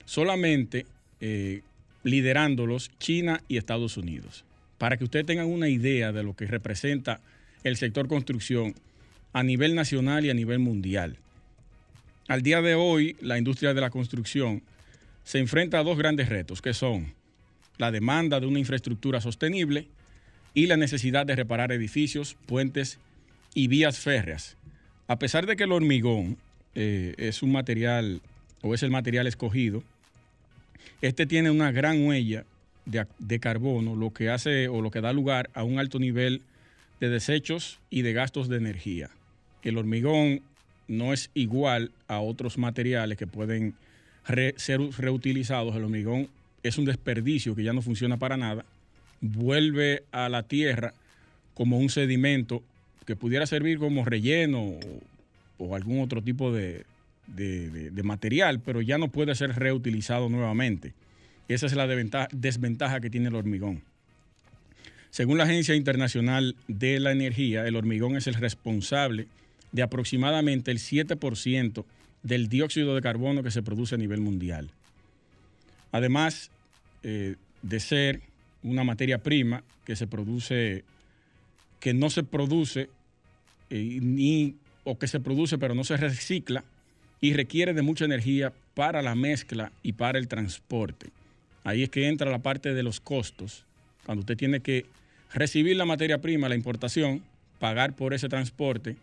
[0.06, 0.86] solamente
[1.20, 1.62] eh,
[2.04, 4.44] liderándolos China y Estados Unidos.
[4.78, 7.20] Para que ustedes tengan una idea de lo que representa
[7.64, 8.76] el sector construcción
[9.34, 11.18] a nivel nacional y a nivel mundial.
[12.28, 14.62] Al día de hoy, la industria de la construcción
[15.24, 17.14] se enfrenta a dos grandes retos, que son
[17.78, 19.88] la demanda de una infraestructura sostenible
[20.54, 23.00] y la necesidad de reparar edificios, puentes
[23.54, 24.57] y vías férreas.
[25.08, 26.38] A pesar de que el hormigón
[26.76, 28.22] eh, es un material
[28.62, 29.84] o es el material escogido,
[31.02, 32.44] este tiene una gran huella
[32.86, 36.42] de, de, carbono, lo que hace o lo que da lugar a un alto nivel
[37.00, 39.10] de desechos y de gastos de energía.
[39.64, 40.42] El hormigón
[40.88, 43.76] no es igual a otros materiales que pueden
[44.56, 45.76] ser reutilizados.
[45.76, 46.30] El hormigón
[46.64, 48.66] es un desperdicio que ya no funciona para nada.
[49.22, 50.94] Vuelve a la tierra
[51.54, 52.62] como un sedimento
[53.08, 54.76] que pudiera servir como relleno
[55.58, 56.86] o, algún otro tipo de,
[58.04, 60.94] material, pero ya no puede ser reutilizado nuevamente.
[61.48, 63.82] Esa es la desventaja que tiene el hormigón.
[65.10, 69.28] Según la Agencia Internacional de la Energía, el hormigón es el responsable
[69.72, 71.86] de aproximadamente el 7%
[72.24, 74.70] del dióxido de carbono que se produce a nivel mundial.
[75.94, 76.52] Además
[77.04, 78.22] eh, de ser
[78.64, 80.84] una materia prima que se produce,
[81.80, 82.90] que no se produce
[83.70, 86.64] eh, ni, o que se produce pero no se recicla
[87.20, 91.08] y requiere de mucha energía para la mezcla y para el transporte.
[91.64, 93.66] Ahí es que entra la parte de los costos,
[94.06, 94.86] cuando usted tiene que
[95.34, 97.24] recibir la materia prima, la importación,
[97.60, 98.96] pagar por ese transporte,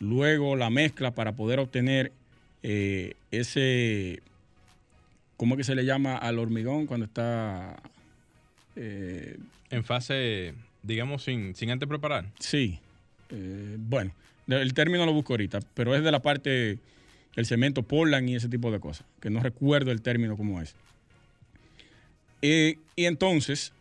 [0.00, 2.12] luego la mezcla para poder obtener
[2.62, 4.20] eh, ese,
[5.36, 7.76] ¿cómo es que se le llama al hormigón cuando está...
[8.74, 9.38] Eh,
[9.70, 12.26] en fase, digamos, sin, sin antes preparar.
[12.38, 12.78] Sí.
[13.30, 14.12] Eh, bueno,
[14.48, 16.78] el término lo busco ahorita, pero es de la parte
[17.34, 20.74] el cemento Portland y ese tipo de cosas, que no recuerdo el término como es.
[22.40, 23.72] y entonces,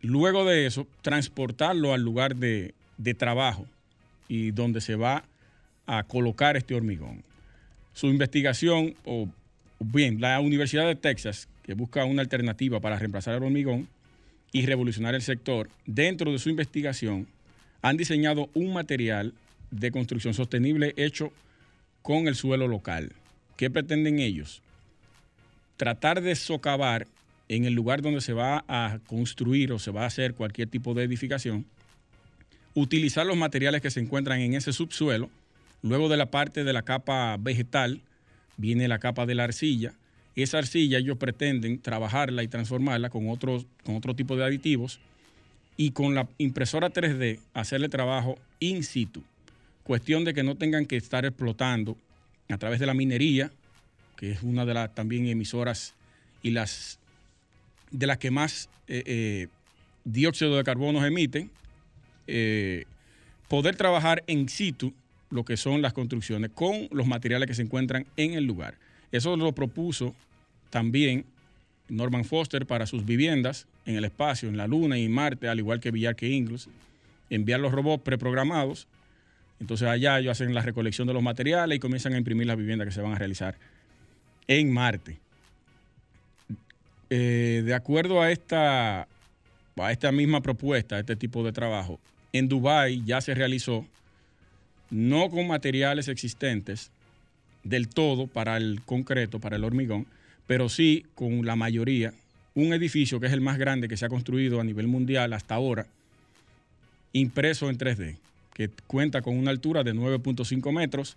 [0.00, 3.66] luego de eso, transportarlo al lugar de, de trabajo
[4.28, 5.24] y donde se va
[5.86, 7.22] a colocar este hormigón.
[7.92, 9.28] Su investigación, o
[9.78, 13.88] bien, la Universidad de Texas, que busca una alternativa para reemplazar el hormigón
[14.52, 17.26] y revolucionar el sector, dentro de su investigación
[17.84, 19.34] han diseñado un material
[19.70, 21.30] de construcción sostenible hecho
[22.00, 23.12] con el suelo local.
[23.58, 24.62] ¿Qué pretenden ellos?
[25.76, 27.06] Tratar de socavar
[27.50, 30.94] en el lugar donde se va a construir o se va a hacer cualquier tipo
[30.94, 31.66] de edificación,
[32.72, 35.28] utilizar los materiales que se encuentran en ese subsuelo,
[35.82, 38.00] luego de la parte de la capa vegetal
[38.56, 39.92] viene la capa de la arcilla,
[40.36, 45.00] esa arcilla ellos pretenden trabajarla y transformarla con otro, con otro tipo de aditivos
[45.76, 49.22] y con la impresora 3D hacerle trabajo in situ.
[49.82, 51.96] Cuestión de que no tengan que estar explotando
[52.48, 53.50] a través de la minería,
[54.16, 55.94] que es una de las también emisoras
[56.42, 56.98] y las
[57.90, 59.48] de las que más eh, eh,
[60.04, 61.50] dióxido de carbono emiten,
[62.26, 62.86] eh,
[63.48, 64.92] poder trabajar en situ
[65.30, 68.76] lo que son las construcciones con los materiales que se encuentran en el lugar.
[69.12, 70.14] Eso lo propuso
[70.70, 71.24] también
[71.88, 75.80] Norman Foster para sus viviendas en el espacio, en la Luna y Marte, al igual
[75.80, 76.68] que Villar que Ingles,
[77.30, 78.86] enviar los robots preprogramados
[79.60, 82.86] entonces allá ellos hacen la recolección de los materiales y comienzan a imprimir las viviendas
[82.86, 83.56] que se van a realizar
[84.48, 85.18] en Marte.
[87.10, 92.00] Eh, de acuerdo a esta, a esta misma propuesta, a este tipo de trabajo,
[92.32, 93.86] en Dubái ya se realizó,
[94.90, 96.90] no con materiales existentes
[97.62, 100.06] del todo para el concreto, para el hormigón,
[100.46, 102.12] pero sí con la mayoría,
[102.54, 105.54] un edificio que es el más grande que se ha construido a nivel mundial hasta
[105.54, 105.86] ahora,
[107.12, 108.16] impreso en 3D
[108.54, 111.16] que cuenta con una altura de 9.5 metros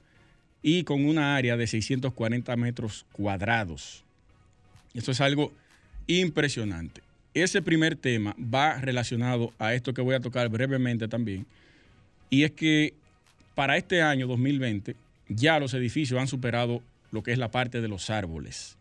[0.62, 4.04] y con una área de 640 metros cuadrados.
[4.94, 5.54] Esto es algo
[6.08, 7.02] impresionante.
[7.34, 11.46] Ese primer tema va relacionado a esto que voy a tocar brevemente también,
[12.32, 12.96] y es que
[13.54, 14.96] para este año 2020
[15.30, 18.76] ya los edificios han superado lo que es la parte de los árboles.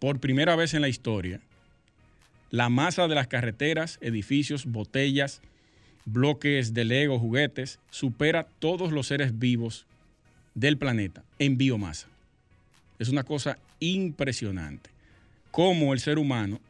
[0.00, 1.40] Por primera vez en la historia,
[2.50, 5.40] la masa de las carreteras, edificios, botellas,
[6.04, 9.86] bloques de Lego, juguetes, supera todos los seres vivos
[10.54, 12.08] del planeta en biomasa.
[12.98, 14.90] Es una cosa impresionante.
[15.50, 16.60] Cómo el ser humano,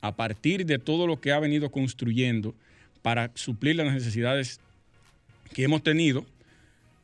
[0.00, 2.54] a partir de todo lo que ha venido construyendo
[3.02, 4.60] para suplir las necesidades
[5.54, 6.26] que hemos tenido,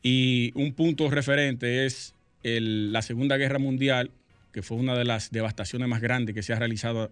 [0.01, 4.11] y un punto referente es la Segunda Guerra Mundial,
[4.53, 7.11] que fue una de las devastaciones más grandes que se ha realizado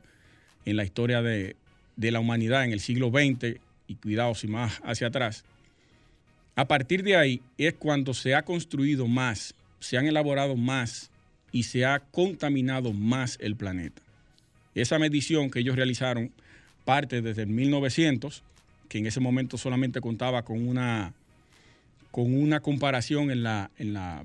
[0.68, 1.56] en la historia de,
[1.96, 5.46] de la humanidad en el siglo XX y cuidados y más hacia atrás,
[6.56, 11.10] a partir de ahí es cuando se ha construido más, se han elaborado más
[11.54, 14.02] y se ha contaminado más el planeta.
[14.76, 16.32] Esa medición que ellos realizaron
[16.84, 18.44] parte desde 1900,
[18.90, 21.14] que en ese momento solamente contaba con una,
[22.12, 24.24] con una comparación en la, en la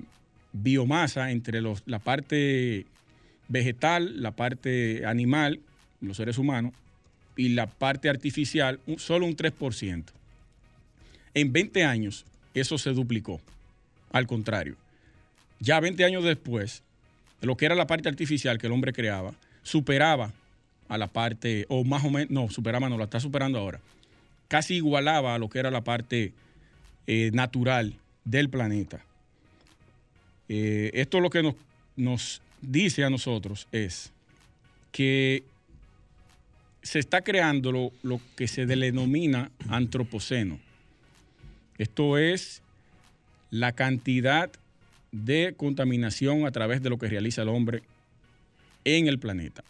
[0.51, 2.85] biomasa entre los, la parte
[3.47, 5.59] vegetal, la parte animal,
[6.07, 6.73] los seres humanos,
[7.35, 10.03] y la parte artificial solo un 3%.
[11.33, 13.41] En 20 años eso se duplicó.
[14.11, 14.75] Al contrario,
[15.59, 16.83] ya 20 años después,
[17.41, 20.31] lo que era la parte artificial que el hombre creaba, superaba
[20.87, 23.79] a la parte, o más o menos, no, superaba, no, la está superando ahora,
[24.47, 26.33] casi igualaba a lo que era la parte
[27.07, 29.03] eh, natural del planeta.
[30.49, 31.55] Eh, esto lo que nos,
[31.95, 34.11] nos dice a nosotros es
[34.91, 35.43] que
[36.83, 40.59] se está creando lo, que se denomina antropoceno.
[41.77, 42.61] Esto es
[43.49, 44.51] la cantidad
[45.11, 47.83] de contaminación a través de lo que realiza el hombre
[48.83, 49.63] en el planeta.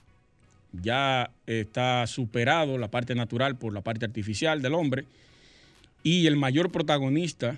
[0.74, 5.05] Ya está superado la parte natural por la parte artificial del hombre
[6.01, 7.57] y el mayor protagonista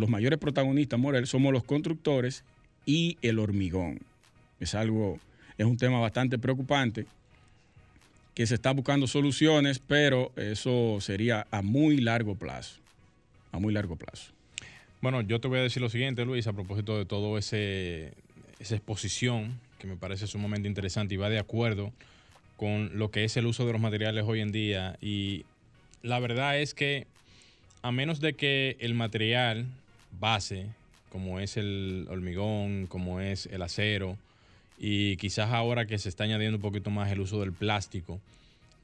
[0.00, 2.44] los mayores protagonistas, Morel, somos los constructores
[2.86, 4.00] y el hormigón.
[4.58, 5.18] Es algo,
[5.58, 7.06] es un tema bastante preocupante
[8.34, 12.78] que se está buscando soluciones, pero eso sería a muy largo plazo.
[13.52, 14.32] A muy largo plazo.
[15.00, 18.12] Bueno, yo te voy a decir lo siguiente, Luis, a propósito de todo ese
[18.60, 21.92] esa exposición que me parece sumamente interesante y va de acuerdo
[22.56, 24.98] con lo que es el uso de los materiales hoy en día.
[25.00, 25.46] Y
[26.02, 27.06] la verdad es que
[27.82, 29.66] a menos de que el material
[30.20, 30.66] base,
[31.08, 34.18] como es el hormigón, como es el acero,
[34.82, 38.18] y quizás ahora que se está añadiendo un poquito más el uso del plástico,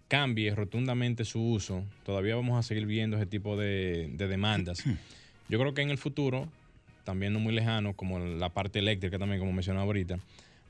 [0.08, 4.84] cambie rotundamente su uso, todavía vamos a seguir viendo ese tipo de, de demandas.
[5.48, 6.48] Yo creo que en el futuro,
[7.04, 10.18] también no muy lejano, como la parte eléctrica también, como mencionaba ahorita,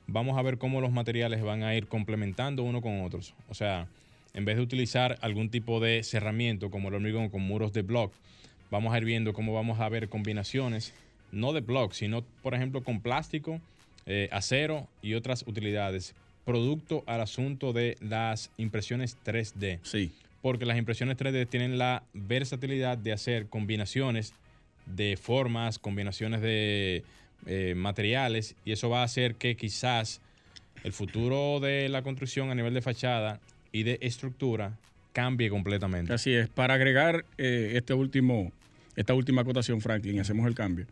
[0.07, 3.33] vamos a ver cómo los materiales van a ir complementando uno con otros.
[3.49, 3.87] O sea,
[4.33, 8.13] en vez de utilizar algún tipo de cerramiento como el hormigón con muros de block,
[8.71, 10.93] vamos a ir viendo cómo vamos a ver combinaciones,
[11.33, 13.59] no de block, sino por ejemplo con plástico,
[14.07, 19.79] eh, acero y otras utilidades, producto al asunto de las impresiones 3D.
[19.83, 20.11] Sí.
[20.41, 24.33] Porque las impresiones 3D tienen la versatilidad de hacer combinaciones
[24.85, 27.03] de formas, combinaciones de
[27.45, 30.21] eh, materiales, y eso va a hacer que quizás
[30.83, 33.41] el futuro de la construcción a nivel de fachada
[33.73, 34.77] y de estructura
[35.11, 36.13] cambie completamente.
[36.13, 36.47] Así es.
[36.47, 38.51] Para agregar eh, este último,
[38.95, 40.85] esta última acotación, Franklin, hacemos el cambio.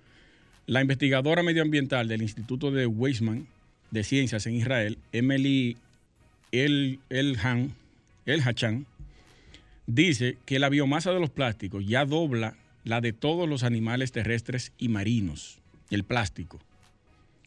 [0.67, 3.47] La investigadora medioambiental del Instituto de Weizmann
[3.91, 5.77] de Ciencias en Israel, Emily
[6.51, 7.75] El, Elhan,
[8.25, 8.87] El Hachan,
[9.85, 14.71] dice que la biomasa de los plásticos ya dobla la de todos los animales terrestres
[14.79, 15.59] y marinos,
[15.91, 16.59] el plástico.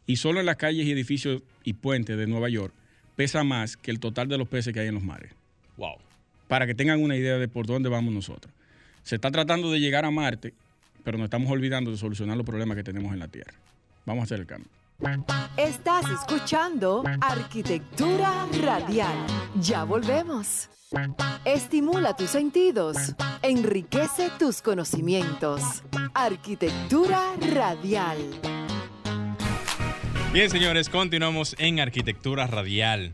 [0.06, 2.72] Y solo en las calles y edificios y puentes de Nueva York
[3.16, 5.32] pesa más que el total de los peces que hay en los mares.
[5.76, 5.96] Wow.
[6.46, 8.54] Para que tengan una idea de por dónde vamos nosotros.
[9.02, 10.54] Se está tratando de llegar a Marte,
[11.05, 13.55] pero nos estamos olvidando de solucionar los problemas que tenemos en la Tierra.
[14.05, 14.70] Vamos a hacer el cambio.
[15.57, 19.16] Estás escuchando Arquitectura Radial.
[19.61, 20.68] Ya volvemos.
[21.44, 22.96] Estimula tus sentidos,
[23.42, 25.84] enriquece tus conocimientos.
[26.14, 27.20] Arquitectura
[27.55, 28.18] Radial.
[30.32, 33.12] Bien, señores, continuamos en Arquitectura Radial.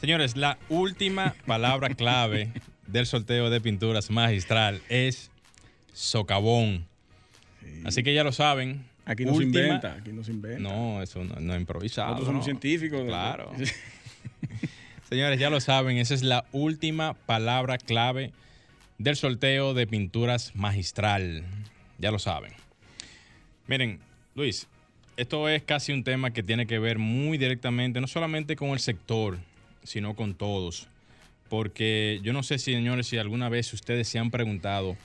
[0.00, 2.52] Señores, la última palabra clave
[2.86, 5.30] del sorteo de pinturas magistral es
[5.92, 6.89] socavón.
[7.84, 8.84] Así que ya lo saben.
[9.04, 10.60] Aquí no última- se inventa, aquí no se inventa.
[10.60, 12.08] No, eso no, no es improvisado.
[12.10, 12.44] Nosotros somos no.
[12.44, 13.02] científicos.
[13.06, 13.52] Claro.
[15.08, 18.32] Señores, ya lo saben, esa es la última palabra clave
[18.98, 21.42] del sorteo de pinturas magistral.
[21.98, 22.52] Ya lo saben.
[23.66, 23.98] Miren,
[24.34, 24.68] Luis,
[25.16, 28.78] esto es casi un tema que tiene que ver muy directamente, no solamente con el
[28.78, 29.38] sector,
[29.82, 30.86] sino con todos.
[31.48, 34.96] Porque yo no sé, señores, si alguna vez ustedes se han preguntado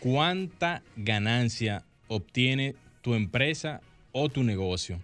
[0.00, 3.80] cuánta ganancia obtiene tu empresa
[4.12, 5.00] o tu negocio.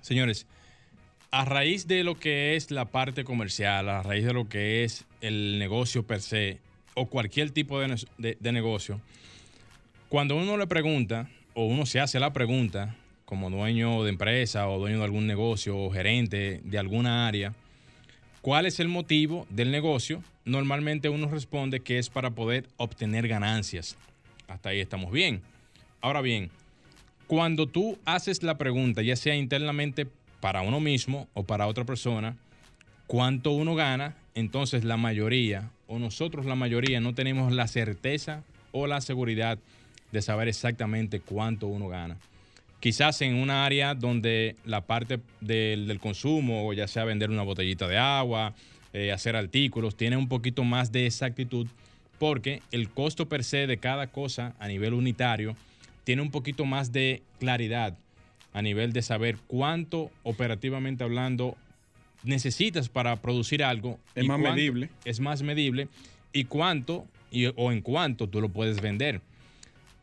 [0.00, 0.46] Señores,
[1.30, 5.04] a raíz de lo que es la parte comercial, a raíz de lo que es
[5.20, 6.58] el negocio per se,
[6.94, 9.00] o cualquier tipo de, de negocio,
[10.08, 12.96] cuando uno le pregunta, o uno se hace la pregunta,
[13.32, 17.54] como dueño de empresa o dueño de algún negocio o gerente de alguna área,
[18.42, 20.22] ¿cuál es el motivo del negocio?
[20.44, 23.96] Normalmente uno responde que es para poder obtener ganancias.
[24.48, 25.40] Hasta ahí estamos bien.
[26.02, 26.50] Ahora bien,
[27.28, 30.08] cuando tú haces la pregunta, ya sea internamente
[30.40, 32.36] para uno mismo o para otra persona,
[33.06, 38.42] cuánto uno gana, entonces la mayoría o nosotros la mayoría no tenemos la certeza
[38.72, 39.58] o la seguridad
[40.10, 42.16] de saber exactamente cuánto uno gana.
[42.80, 47.86] Quizás en una área donde la parte del, del consumo, ya sea vender una botellita
[47.86, 48.54] de agua,
[48.92, 51.68] eh, hacer artículos, tiene un poquito más de exactitud
[52.18, 55.54] porque el costo per se de cada cosa a nivel unitario
[56.04, 57.96] tiene un poquito más de claridad
[58.52, 61.56] a nivel de saber cuánto operativamente hablando
[62.22, 63.98] necesitas para producir algo.
[64.14, 64.88] Es más cuánto- medible.
[65.04, 65.88] Es más medible
[66.32, 69.20] y cuánto y- o en cuánto tú lo puedes vender.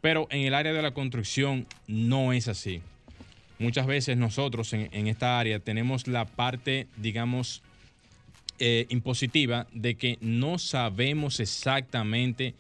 [0.02, 2.82] Pero en el área de la construcción no es así.
[3.60, 7.62] Muchas veces nosotros en, en esta área tenemos la parte, digamos,
[8.58, 12.56] eh, impositiva de que no sabemos exactamente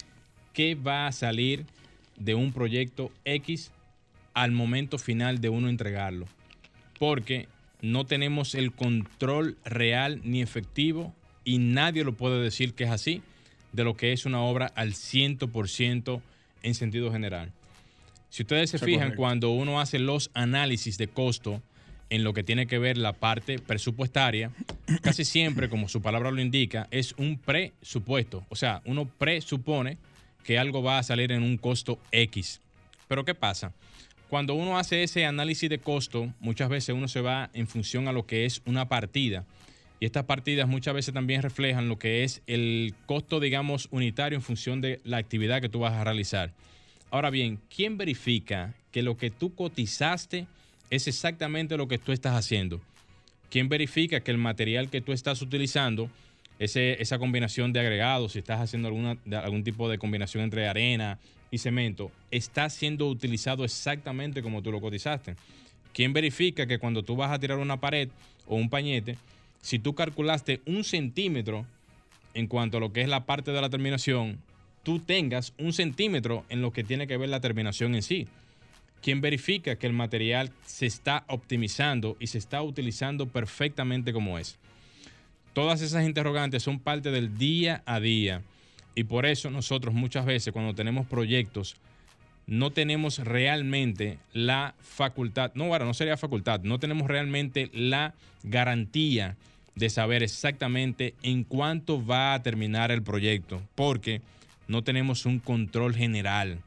[0.53, 1.65] qué va a salir
[2.20, 3.72] de un proyecto X
[4.34, 6.28] al momento final de uno entregarlo.
[6.99, 7.47] Porque
[7.82, 13.22] no tenemos el control real ni efectivo y nadie lo puede decir que es así
[13.72, 16.22] de lo que es una obra al 100%
[16.63, 17.51] en sentido general.
[18.30, 19.17] Si ustedes se Eso fijan, correcto.
[19.17, 21.61] cuando uno hace los análisis de costo
[22.09, 24.51] en lo que tiene que ver la parte presupuestaria,
[25.01, 28.45] casi siempre, como su palabra lo indica, es un presupuesto.
[28.49, 29.97] O sea, uno presupone
[30.43, 32.61] que algo va a salir en un costo X.
[33.07, 33.73] Pero ¿qué pasa?
[34.29, 38.13] cuando uno hace ese análisis de costo, muchas veces uno se va en función a
[38.13, 39.43] lo que es una partida.
[39.99, 44.43] Y estas partidas muchas veces también reflejan lo que es el costo, digamos, unitario en
[44.43, 46.53] función de la actividad que tú vas a realizar.
[47.09, 50.45] Ahora bien, ¿quién verifica que lo que tú cotizaste
[50.91, 52.79] es exactamente lo que tú estás haciendo?
[53.49, 56.07] ¿Quién verifica que el material que tú estás utilizando,
[56.60, 61.18] esa combinación de agregados, si estás haciendo algún tipo de combinación entre arena
[61.49, 65.36] y cemento, está siendo utilizado exactamente como tú lo cotizaste?
[65.93, 68.10] ¿Quién verifica que cuando tú vas a tirar una pared
[68.45, 69.18] o un pañete,
[69.62, 71.66] si tú calculaste un centímetro
[72.34, 74.39] en cuanto a lo que es la parte de la terminación,
[74.84, 78.28] tú tengas un centímetro en lo que tiene que ver la terminación en sí?
[79.01, 84.57] quien verifica que el material se está optimizando y se está utilizando perfectamente como es.
[85.60, 88.43] Todas esas interrogantes son parte del día a día
[88.95, 91.76] y por eso nosotros muchas veces cuando tenemos proyectos
[92.47, 99.36] no tenemos realmente la facultad, no, bueno, no sería facultad, no tenemos realmente la garantía
[99.76, 104.22] de saber exactamente en cuánto va a terminar el proyecto, porque
[104.70, 106.60] no tenemos un control general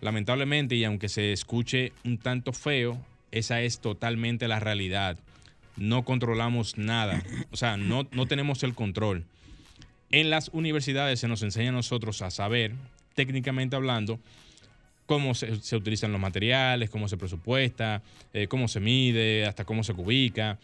[0.00, 2.98] Lamentablemente, y aunque se escuche un tanto feo,
[3.30, 5.18] esa es totalmente la realidad.
[5.76, 9.24] No controlamos nada, o sea, no, no tenemos el control.
[10.10, 12.72] En las universidades se nos enseña a nosotros a saber,
[13.14, 14.20] técnicamente hablando,
[15.06, 18.02] cómo se, utilizan los materiales, cómo se presupuesta,
[18.32, 20.58] eh, cómo se mide, hasta cómo se cubica.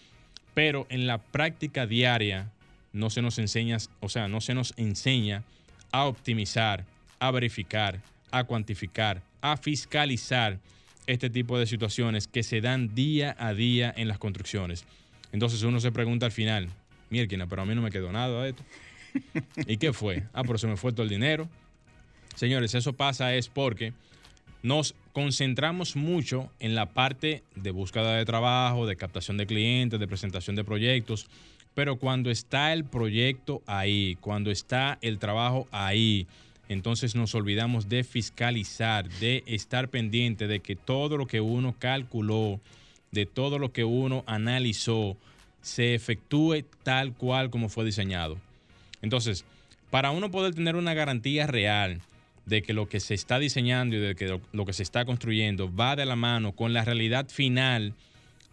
[0.55, 2.51] Pero en la práctica diaria
[2.93, 5.45] no se nos enseña, o sea, no se nos enseña
[5.93, 6.85] a optimizar,
[7.19, 8.01] a verificar,
[8.31, 10.59] a cuantificar, a fiscalizar
[11.07, 14.85] este tipo de situaciones que se dan día a día en las construcciones.
[15.33, 16.69] Entonces uno se pregunta al final,
[17.11, 18.65] mierda, pero a mí no me quedó nada de esto.
[19.67, 20.25] ¿Y qué fue?
[20.33, 21.49] Ah, pero se me fue todo el dinero.
[22.37, 23.93] Señores, eso pasa es porque
[24.63, 30.09] nos concentramos mucho en la parte de búsqueda de trabajo, de captación de clientes, de
[30.09, 31.27] presentación de proyectos,
[31.75, 36.27] pero cuando está el proyecto ahí, cuando está el trabajo ahí,
[36.69, 42.61] entonces nos olvidamos de fiscalizar, de estar pendiente de que todo lo que uno calculó,
[43.13, 45.17] de todo lo que uno analizó,
[45.63, 48.39] se efectúe tal cual como fue diseñado.
[49.03, 49.45] Entonces,
[49.91, 52.01] para uno poder tener una garantía real
[52.47, 55.75] de que lo que se está diseñando y de que lo, que se está construyendo
[55.75, 57.95] va de la mano con la realidad final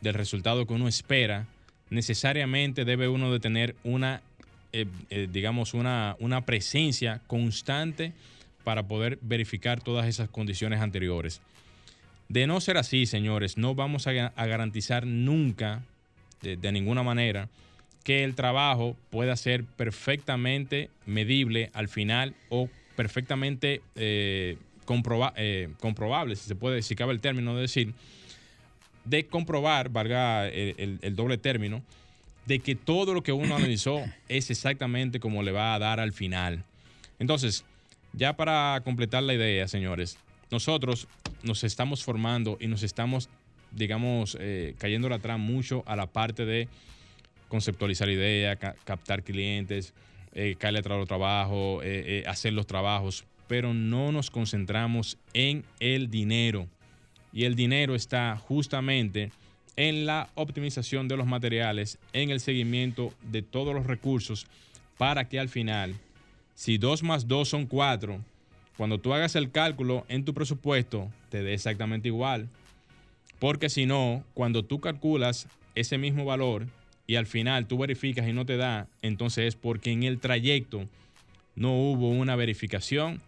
[0.01, 1.47] del resultado que uno espera,
[1.89, 4.21] necesariamente debe uno de tener una
[4.73, 8.11] eh, eh, digamos, una, una presencia constante
[8.65, 11.41] para poder verificar todas esas condiciones anteriores.
[12.29, 15.83] De no ser así, señores, no vamos a, garantizar nunca,
[16.41, 17.49] de, ninguna manera,
[18.03, 26.55] que el trabajo pueda ser perfectamente medible al final o perfectamente eh, comprobable, si se
[26.55, 27.93] puede, si cabe el término de decir,
[29.05, 31.81] de comprobar, valga el doble término,
[32.47, 36.13] de que todo lo que uno analizó es exactamente como le va a dar al
[36.13, 36.63] final.
[37.19, 37.63] Entonces,
[38.13, 40.17] ya para completar la idea, señores,
[40.51, 41.07] nosotros
[41.43, 43.29] nos estamos formando y nos estamos,
[43.71, 46.67] digamos, eh, cayendo atrás mucho a la parte de
[47.47, 49.93] conceptualizar ideas, captar clientes,
[50.33, 56.09] eh, caerle atrás los trabajos, eh, hacer los trabajos, pero no nos concentramos en el
[56.09, 56.67] dinero.
[57.31, 59.31] Y el dinero está justamente
[59.77, 64.47] en la optimización de los materiales, en el seguimiento de todos los recursos,
[64.97, 65.95] para que al final,
[66.55, 68.19] si 2 más 2 son 4,
[68.77, 72.47] cuando tú hagas el cálculo en tu presupuesto, te dé exactamente igual.
[73.39, 76.67] Porque si no, cuando tú calculas ese mismo valor
[77.05, 80.87] y al final tú verificas y no te da, entonces es porque en el trayecto
[81.55, 83.21] no hubo una verificación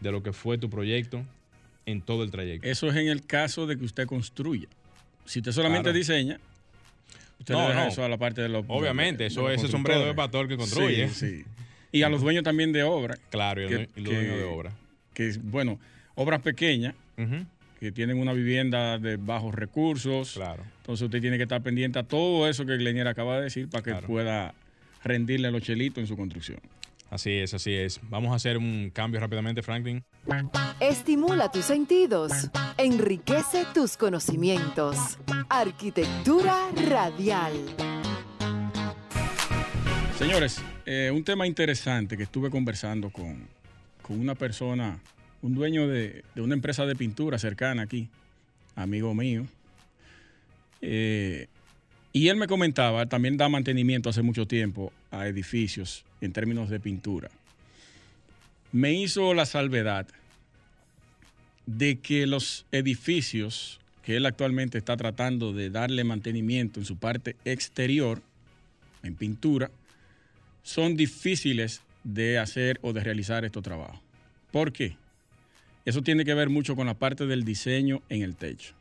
[0.00, 1.22] de lo que fue tu proyecto
[1.86, 2.66] en todo el trayecto.
[2.66, 4.68] Eso es en el caso de que usted construya.
[5.24, 6.40] Si usted solamente diseña,
[7.38, 8.64] usted no, deja eso a la parte de los.
[8.68, 11.08] Obviamente, eso es ese sombrero de pastor que construye.
[11.08, 11.44] Sí,
[11.92, 13.18] Y a los dueños también de obra.
[13.30, 14.72] Claro, y, los dueños de obra.
[15.14, 15.78] Que, bueno,
[16.14, 16.94] obras pequeñas,
[17.80, 20.34] que tienen una vivienda de bajos recursos.
[20.34, 20.64] Claro.
[20.80, 23.82] Entonces usted tiene que estar pendiente a todo eso que Glenier acaba de decir para
[23.82, 24.54] que pueda
[25.04, 26.60] rendirle a los chelitos en su construcción.
[27.10, 28.00] Así es, así es.
[28.10, 30.04] Vamos a hacer un cambio rápidamente, Franklin.
[30.78, 32.32] Estimula tus sentidos,
[32.76, 35.18] enriquece tus conocimientos.
[35.48, 37.54] Arquitectura radial.
[40.18, 43.46] Señores, eh, un tema interesante que estuve conversando con,
[44.08, 44.98] una persona,
[45.42, 48.08] un dueño de, una empresa de pintura cercana aquí,
[48.74, 49.46] amigo mío.
[50.82, 51.46] Eh,
[52.12, 56.80] y él me comentaba, también da mantenimiento hace mucho tiempo a edificios en términos de
[56.80, 57.30] pintura.
[58.72, 60.08] Me hizo la salvedad
[61.66, 67.36] de que los edificios que él actualmente está tratando de darle mantenimiento en su parte
[67.44, 68.20] exterior,
[69.04, 69.70] en pintura,
[70.68, 74.00] son difíciles de hacer o de realizar estos trabajos.
[74.52, 74.98] ¿Por qué?
[75.86, 78.74] Eso tiene que ver mucho con la parte del diseño en el techo.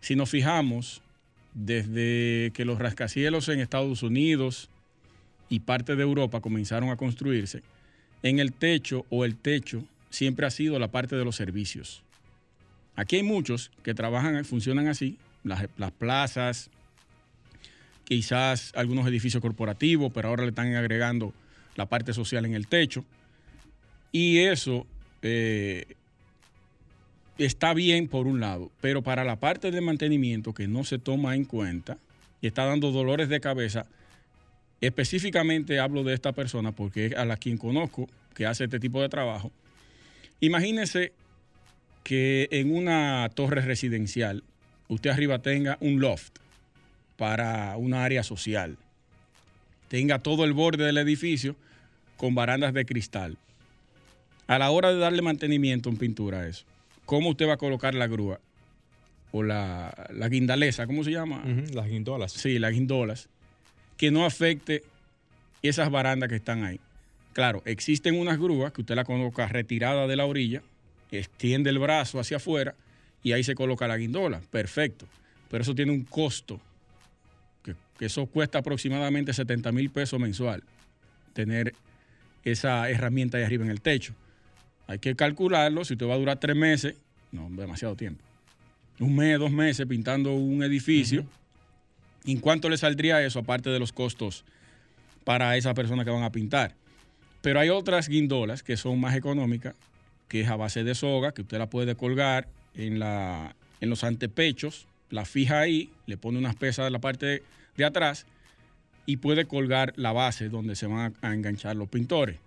[0.00, 1.02] Si nos fijamos,
[1.54, 4.68] desde que los rascacielos en Estados Unidos
[5.48, 7.62] y parte de Europa comenzaron a construirse,
[8.24, 12.02] en el techo o el techo siempre ha sido la parte de los servicios.
[12.96, 16.68] Aquí hay muchos que trabajan, funcionan así, las, las plazas,
[18.06, 21.34] quizás algunos edificios corporativos, pero ahora le están agregando
[21.74, 23.04] la parte social en el techo.
[24.12, 24.86] Y eso
[25.22, 25.96] eh,
[27.36, 31.34] está bien por un lado, pero para la parte de mantenimiento que no se toma
[31.34, 31.98] en cuenta
[32.40, 33.86] y está dando dolores de cabeza,
[34.80, 39.02] específicamente hablo de esta persona porque es a la quien conozco que hace este tipo
[39.02, 39.50] de trabajo.
[40.40, 41.12] Imagínese
[42.04, 44.44] que en una torre residencial
[44.88, 46.38] usted arriba tenga un loft
[47.16, 48.76] para una área social,
[49.88, 51.56] tenga todo el borde del edificio
[52.16, 53.36] con barandas de cristal.
[54.46, 56.64] A la hora de darle mantenimiento en pintura a eso,
[57.04, 58.40] ¿cómo usted va a colocar la grúa?
[59.32, 59.92] O la,
[60.30, 61.42] guindaleza, ¿cómo se llama?
[61.72, 62.32] las guindolas.
[62.32, 63.28] Sí, las guindolas.
[63.96, 64.82] Que no afecte
[65.62, 66.80] esas barandas que están ahí.
[67.32, 70.62] Claro, existen unas grúas que usted la coloca retirada de la orilla,
[71.10, 72.74] extiende el brazo hacia afuera
[73.22, 74.40] y ahí se coloca la guindola.
[74.50, 75.06] Perfecto.
[75.50, 76.60] Pero eso tiene un costo,
[77.98, 80.62] que, eso cuesta aproximadamente 70 mil pesos mensual,
[81.32, 81.74] tener
[82.44, 84.14] esa herramienta ahí arriba en el techo.
[84.86, 86.94] Hay que calcularlo, si usted va a durar tres meses,
[87.32, 88.22] no, demasiado tiempo.
[89.00, 91.26] Un mes, dos meses pintando un edificio.
[92.24, 94.44] ¿En cuánto le saldría eso, aparte de los costos
[95.24, 96.74] para esa persona que van a pintar?
[97.42, 99.74] Pero hay otras guindolas que son más económicas,
[100.28, 104.02] que es a base de soga, que usted la puede colgar en, la, en los
[104.02, 107.42] antepechos, la fija ahí, le pone unas pesas en la parte
[107.76, 108.26] de, atrás
[109.06, 112.38] y puede colgar la base donde se van a enganchar los pintores.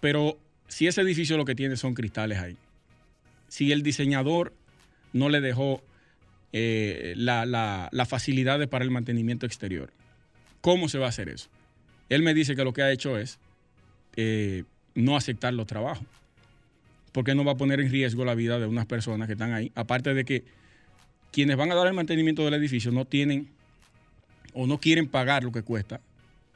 [0.00, 0.38] Pero
[0.68, 2.56] si ese edificio lo que tiene son cristales ahí,
[3.48, 4.52] si el diseñador
[5.12, 5.82] no le dejó
[6.52, 9.90] eh, la, la, facilidad para el mantenimiento exterior,
[10.60, 11.48] ¿cómo se va a hacer eso?
[12.08, 13.38] Él me dice que lo que ha hecho es
[14.16, 16.06] eh, no aceptar los trabajos,
[17.12, 19.72] porque no va a poner en riesgo la vida de unas personas que están ahí,
[19.74, 20.44] aparte de que
[21.30, 23.48] quienes van a dar el mantenimiento del edificio no tienen
[24.54, 26.00] o no quieren pagar lo que cuesta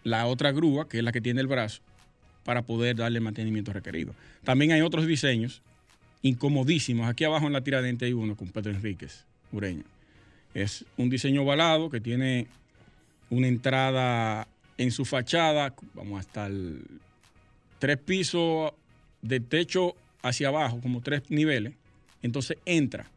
[0.07, 1.82] la otra grúa, que es la que tiene el brazo,
[2.44, 4.14] para poder darle el mantenimiento requerido.
[4.44, 5.62] También hay otros diseños
[6.22, 7.09] incomodísimos.
[7.09, 9.82] Aquí abajo en la tiradente hay uno con Pedro Enríquez, Ureña.
[10.55, 12.47] Es un diseño ovalado que tiene
[13.30, 14.47] una entrada
[14.78, 16.82] en su fachada, vamos hasta el
[17.80, 18.72] tres pisos
[19.22, 21.74] de techo hacia abajo, como tres niveles.
[22.22, 23.11] Entonces entra.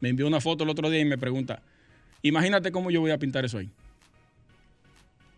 [0.00, 1.62] Me envió una foto el otro día y me pregunta,
[2.22, 3.70] imagínate cómo yo voy a pintar eso ahí.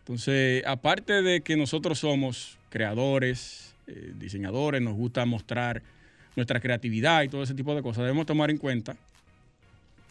[0.05, 5.83] Entonces, aparte de que nosotros somos creadores, eh, diseñadores, nos gusta mostrar
[6.37, 8.97] nuestra creatividad y todo ese tipo de cosas, debemos tomar en cuenta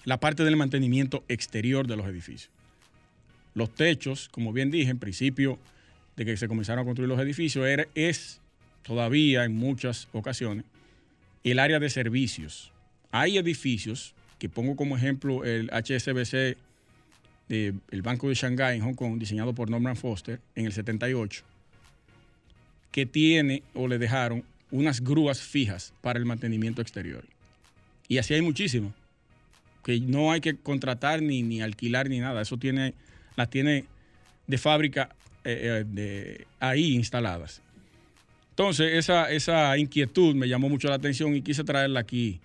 [0.03, 2.49] la parte del mantenimiento exterior de los edificios.
[3.53, 5.59] Los techos, como bien dije, en principio
[6.15, 8.41] de que se comenzaron a construir los edificios, es
[8.81, 10.65] todavía en muchas ocasiones
[11.43, 12.71] el área de servicios.
[13.11, 16.57] Hay edificios, que pongo como ejemplo el HSBC
[17.53, 21.43] el Banco de Shanghái en Hong Kong, diseñado por Norman Foster en el 78,
[22.91, 27.23] que tiene o le dejaron unas grúas fijas para el mantenimiento exterior.
[28.07, 28.93] Y así hay muchísimo,
[29.83, 32.93] que no hay que contratar ni, ni alquilar ni nada, eso tiene,
[33.35, 33.85] las tiene
[34.47, 35.09] de fábrica
[35.43, 37.61] eh, eh, de, ahí instaladas.
[38.51, 42.39] Entonces, esa, esa inquietud me llamó mucho la atención y quise traerla aquí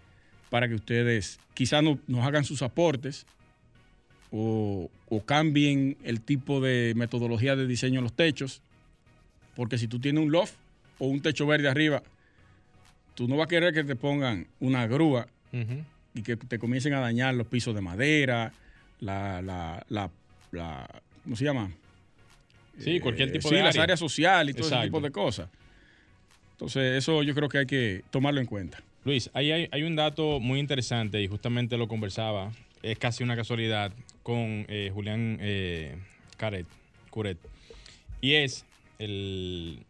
[0.50, 3.26] para que ustedes quizás nos hagan sus aportes
[4.30, 4.90] o,
[5.26, 8.62] cambien el tipo de metodología de diseño en los techos.
[9.56, 10.54] Porque si tú tienes un loft
[10.98, 12.02] o un techo verde arriba,
[13.14, 15.28] tú no vas a querer que te pongan una grúa
[16.14, 18.52] y que te comiencen a dañar los pisos de madera,
[19.00, 20.88] la, la, la,
[21.24, 21.70] ¿cómo se llama?
[22.78, 25.48] Sí, cualquier eh, tipo de sí, las áreas sociales y todo ese tipo de cosas.
[26.52, 28.82] Entonces, eso yo creo que hay que tomarlo en cuenta.
[29.04, 32.52] Luis, ahí hay, hay un dato muy interesante y justamente lo conversaba
[32.82, 35.96] es casi una casualidad con eh, Julián eh,
[36.36, 36.66] Caret,
[37.10, 37.38] Curet.
[38.20, 38.64] Y es
[38.98, 39.84] el,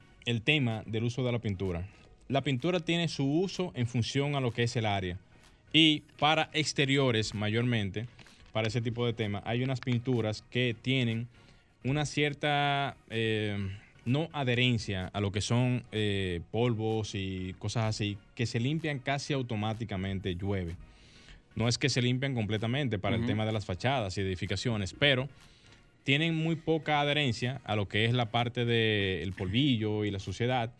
[0.44, 1.86] tema del uso de la pintura.
[2.28, 5.18] La pintura tiene su uso en función a lo que es el área.
[5.72, 8.06] Y para exteriores, mayormente,
[8.52, 11.28] para ese tipo de temas, hay unas pinturas que tienen
[11.84, 13.56] una cierta eh,
[14.04, 15.84] no adherencia a lo que son
[16.50, 20.76] polvos y cosas así, que se limpian casi automáticamente, llueve.
[21.58, 25.28] No es que se limpian completamente para el tema de las fachadas y edificaciones, pero
[26.04, 30.72] tienen muy poca adherencia a lo que es la parte del polvillo y la suciedad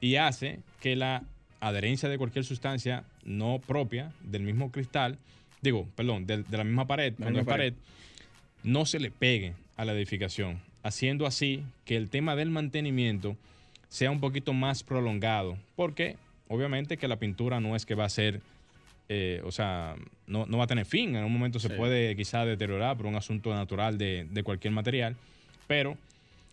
[0.00, 1.24] y hace que la
[1.60, 5.18] adherencia de cualquier sustancia no propia del mismo cristal,
[5.60, 7.74] digo, perdón, de, la misma pared, cuando es pared,
[8.62, 13.36] no se le pegue a la edificación, haciendo así que el tema del mantenimiento
[13.88, 16.16] sea un poquito más prolongado, porque
[16.48, 18.40] obviamente que la pintura no es que va a ser,
[19.14, 19.94] eh, o sea,
[20.26, 23.54] no, va a tener fin, en un momento se puede quizá deteriorar por un asunto
[23.54, 25.16] natural de, de cualquier material,
[25.66, 25.98] pero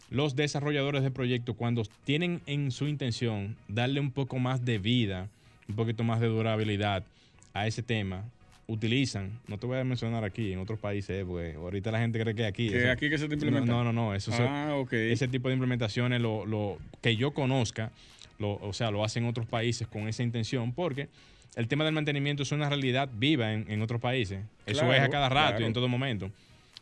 [0.10, 5.30] los desarrolladores de proyectos cuando tienen en su intención darle un poco más de vida,
[5.70, 7.05] un poquito más de durabilidad
[7.53, 8.26] a ese tema,
[8.68, 12.36] utilizan, no te voy a mencionar aquí, en otros países, pues ahorita la gente cree
[12.36, 12.70] que aquí.
[12.70, 13.72] ¿Que aquí que se te implementa?
[13.72, 17.91] No, no, no, eso ah, ese tipo de implementaciones, lo, lo que yo conozca,
[18.38, 21.07] lo, o sea, lo hacen otros países con esa intención, porque
[21.56, 24.43] el tema del mantenimiento es una realidad viva en, otros países.
[24.66, 26.32] eso es a cada rato y en todo momento.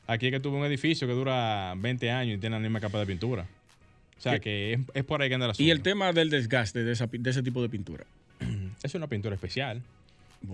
[0.08, 3.00] Aquí es que tuve un edificio que dura 20 años y tiene la misma capa
[3.00, 3.46] de pintura.
[4.18, 6.94] O sea, que es, por ahí que anda la Y el tema del desgaste de,
[6.94, 8.06] ese tipo de pintura.
[8.84, 9.82] Es una pintura especial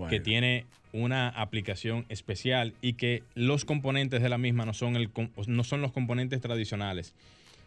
[0.08, 5.10] que tiene una aplicación especial y que los componentes de la misma no son, el,
[5.46, 7.12] no son los componentes tradicionales.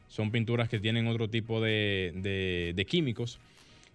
[0.10, 3.39] Son pinturas que tienen otro tipo de, de químicos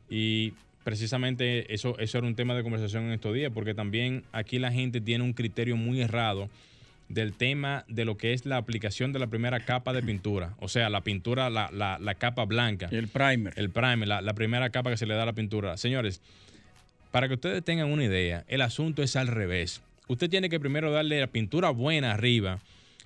[0.09, 0.53] y
[0.85, 4.73] precisamente eso, eso era un tema de conversación en estos días porque también aquí la
[4.73, 6.49] gente tiene un criterio muy errado
[7.09, 10.55] del tema de lo que es la aplicación de la primera capa de pintura.
[10.61, 12.89] O sea, la pintura, la, la, capa blanca.
[12.91, 13.53] El primer.
[13.57, 15.77] El primer, la, la, primera capa que se le da a la pintura.
[15.77, 16.23] Señores,
[17.11, 19.83] para que ustedes tengan una idea, el asunto es al revés.
[20.09, 22.59] Usted tiene que primero darle la pintura buena arriba.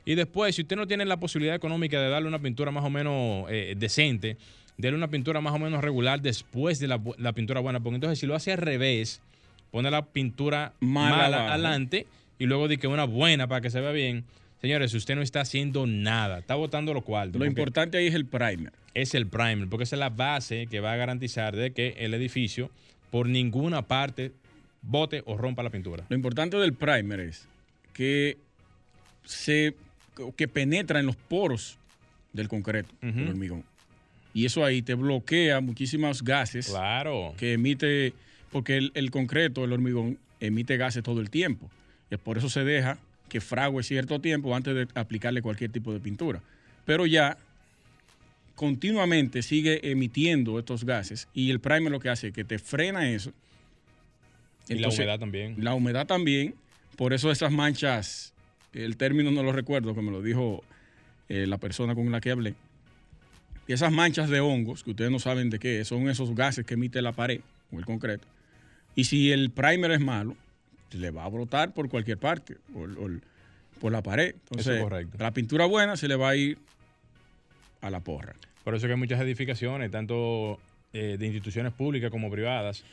[0.05, 2.91] Y después, si usted no tiene la posibilidad económica de darle una pintura más o
[2.91, 4.37] menos eh, decente,
[4.79, 7.81] darle una pintura más o menos regular después de la, la, pintura buena.
[7.81, 9.21] Porque entonces, si lo hace al revés,
[9.71, 12.07] pone la pintura mala adelante
[12.39, 14.25] y luego di que una buena para que se vea bien.
[14.61, 17.31] Señores, usted no está haciendo nada, está botando lo cual.
[17.33, 18.73] Lo importante ahí es el primer.
[18.95, 22.15] Es el primer, porque esa es la base que va a garantizar de que el
[22.15, 22.71] edificio
[23.11, 24.33] por ninguna parte
[24.83, 26.05] bote o rompa la pintura.
[26.09, 27.47] Lo importante del primer es
[27.93, 28.39] que
[29.25, 29.75] se
[30.37, 31.79] que penetra en los poros
[32.33, 33.65] del concreto, del hormigón.
[34.37, 36.69] Y eso ahí te bloquea muchísimos gases.
[36.69, 37.35] Claro.
[37.39, 38.13] Que emite,
[38.53, 41.71] porque el, el concreto, el hormigón, emite gases todo el tiempo
[42.17, 46.41] por eso se deja que frague cierto tiempo antes de aplicarle cualquier tipo de pintura.
[46.85, 47.37] Pero ya
[48.55, 53.11] continuamente sigue emitiendo estos gases y el primer lo que hace es que te frena
[53.11, 53.33] eso.
[54.69, 55.57] y la humedad también.
[55.59, 56.55] La humedad también.
[56.97, 58.33] Por eso esas manchas,
[58.73, 60.63] el término no lo recuerdo, que me lo dijo
[61.29, 62.55] eh, la persona con la que hablé.
[63.67, 66.75] Y esas manchas de hongos, que ustedes no saben de qué, son esos gases que
[66.75, 67.41] emite la pared
[67.73, 68.27] o el concreto.
[68.95, 70.37] Y si el primer es malo,
[70.93, 72.91] le va a brotar por cualquier parte, por,
[73.81, 74.35] por la pared.
[74.51, 75.17] Entonces, correcto.
[75.19, 76.59] la pintura buena se le va a ir
[77.81, 78.35] a la porra.
[78.65, 80.59] Por eso que hay muchas edificaciones, tanto
[80.93, 82.85] eh, de instituciones públicas como privadas,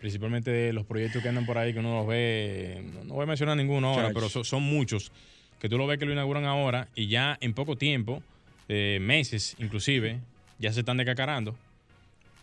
[0.00, 3.26] principalmente de los proyectos que andan por ahí que uno los ve, no, voy a
[3.26, 5.12] mencionar ninguno ahora, pero son, muchos,
[5.60, 8.22] que tú lo ves que lo inauguran ahora y ya en poco tiempo,
[8.68, 10.20] eh, meses inclusive,
[10.58, 11.56] ya se están decacarando.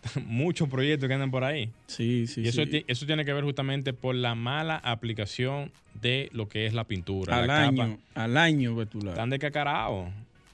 [0.26, 1.70] muchos proyectos que andan por ahí.
[1.86, 2.84] Sí, sí, y eso, sí.
[2.86, 7.38] eso tiene que ver justamente por la mala aplicación de lo que es la pintura.
[7.38, 9.10] Al año, al año, Betula.
[9.10, 10.10] Están decacarados,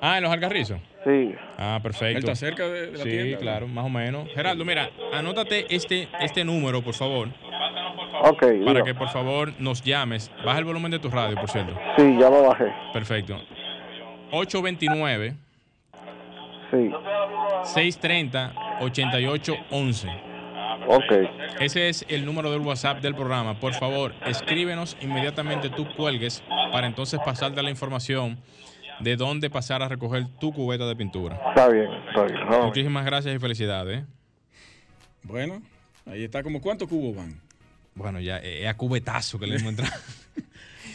[0.00, 0.78] Ah, en los Alcarrizos.
[1.04, 1.34] Sí.
[1.58, 2.18] Ah, perfecto.
[2.18, 3.38] ¿Está cerca de, la sí, tienda?
[3.38, 4.28] Sí, claro, más o menos.
[4.34, 7.28] Gerardo, mira, anótate este, este número, por favor.
[8.24, 10.30] Ok, para que por favor nos llames.
[10.44, 11.74] Baja el volumen de tu radio, por cierto.
[11.96, 12.72] Sí, ya lo bajé.
[12.92, 13.36] Perfecto.
[14.30, 15.34] 829
[16.70, 16.90] Sí,
[17.64, 20.31] 630 8811.
[20.88, 21.60] Ok.
[21.60, 23.58] Ese es el número del WhatsApp del programa.
[23.58, 28.38] Por favor, escríbenos inmediatamente tú cuelgues para entonces pasarte la información
[29.00, 31.40] de dónde pasar a recoger tu cubeta de pintura.
[31.48, 32.48] Está bien, está bien.
[32.48, 34.02] No, Muchísimas gracias y felicidades.
[34.02, 34.06] ¿eh?
[35.22, 35.62] Bueno,
[36.06, 36.42] ahí está.
[36.42, 37.40] como ¿Cuántos cubos van?
[37.94, 39.92] Bueno, ya eh, es a cubetazo que le hemos entrado.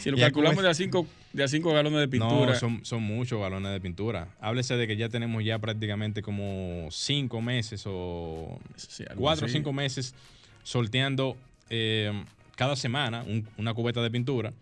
[0.00, 2.52] Si lo Ya calculamos de a cinco, de a cinco galones de pintura.
[2.52, 4.28] No, son, son muchos galones de pintura.
[4.40, 9.72] Háblese de que ya tenemos ya prácticamente como cinco meses o Sí, cuatro o cinco
[9.72, 10.14] meses
[10.62, 11.36] sorteando
[11.70, 12.12] eh,
[12.56, 14.52] cada semana un- una cubeta de pintura.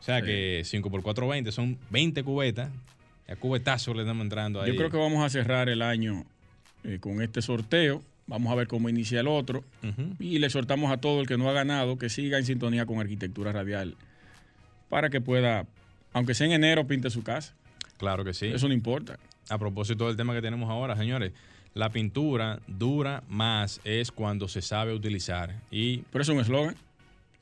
[0.00, 0.26] O sea Sí.
[0.26, 2.70] que 5 por 4, 20, son 20 cubetas.
[3.28, 4.70] A cubetazo le estamos entrando ahí.
[4.70, 6.24] Yo creo que vamos a cerrar el año
[6.84, 8.02] eh, con este sorteo.
[8.26, 9.62] Vamos a ver cómo inicia el otro.
[10.18, 12.98] Y le exhortamos a todo el que no ha ganado que siga en sintonía con
[13.00, 13.94] Arquitectura Radial
[14.92, 15.64] para que pueda,
[16.12, 17.54] aunque sea en enero, pinte su casa.
[17.96, 18.48] Claro que sí.
[18.48, 19.18] Eso no importa.
[19.48, 21.32] A propósito del tema que tenemos ahora, señores,
[21.72, 25.58] la pintura dura más es cuando se sabe utilizar.
[25.70, 26.76] Y, Por eso es un eslogan.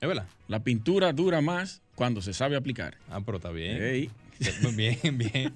[0.00, 0.26] ¿es verdad?
[0.46, 2.96] La pintura dura más cuando se sabe aplicar.
[3.10, 4.12] Ah, pero está bien.
[4.76, 5.52] Bien, bien.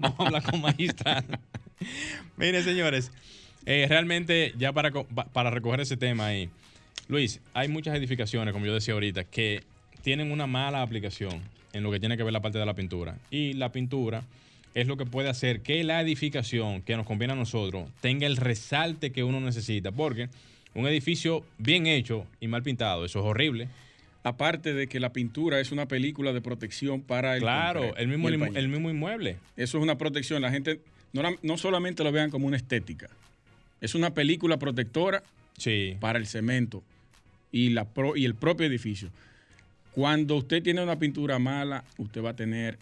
[0.00, 1.28] Vamos a hablar con magistrado.
[2.38, 3.12] Miren, señores,
[3.66, 6.48] eh, realmente ya para, para recoger ese tema ahí,
[7.06, 9.62] Luis, hay muchas edificaciones, como yo decía ahorita, que
[10.04, 11.40] tienen una mala aplicación
[11.72, 13.16] en lo que tiene que ver la parte de la pintura.
[13.30, 14.22] Y la pintura
[14.74, 18.36] es lo que puede hacer que la edificación que nos conviene a nosotros tenga el
[18.36, 19.90] resalte que uno necesita.
[19.90, 20.28] Porque
[20.74, 23.68] un edificio bien hecho y mal pintado, eso es horrible.
[24.22, 28.28] Aparte de que la pintura es una película de protección para el Claro, el mismo,
[28.28, 29.36] el mismo inmueble.
[29.56, 30.42] Eso es una protección.
[30.42, 30.80] La gente
[31.12, 33.08] no, no solamente lo vean como una estética.
[33.80, 35.22] Es una película protectora
[35.58, 35.96] Sí.
[36.00, 36.82] para el cemento
[37.52, 39.10] y, la pro- y el propio edificio.
[39.94, 42.78] Cuando usted tiene una pintura mala, usted va a tener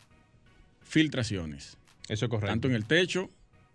[0.82, 1.76] filtraciones,
[2.08, 2.46] Eso es correcto.
[2.52, 3.30] tanto en el techo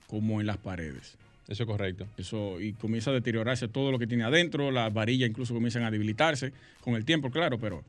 [0.08, 1.18] como en las paredes.
[1.48, 2.08] Eso es correcto.
[2.18, 5.92] Eso, y comienza a deteriorarse todo lo que tiene adentro, las varillas incluso comienzan a
[5.92, 7.84] debilitarse con el tiempo, claro, pero,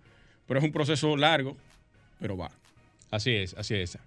[0.46, 1.56] pero es un proceso largo,
[2.20, 2.50] pero va.
[3.10, 3.98] Así es, así es.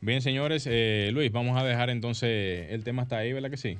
[0.00, 3.78] Bien, señores, eh, Luis, vamos a dejar entonces el tema hasta ahí, ¿verdad que sí?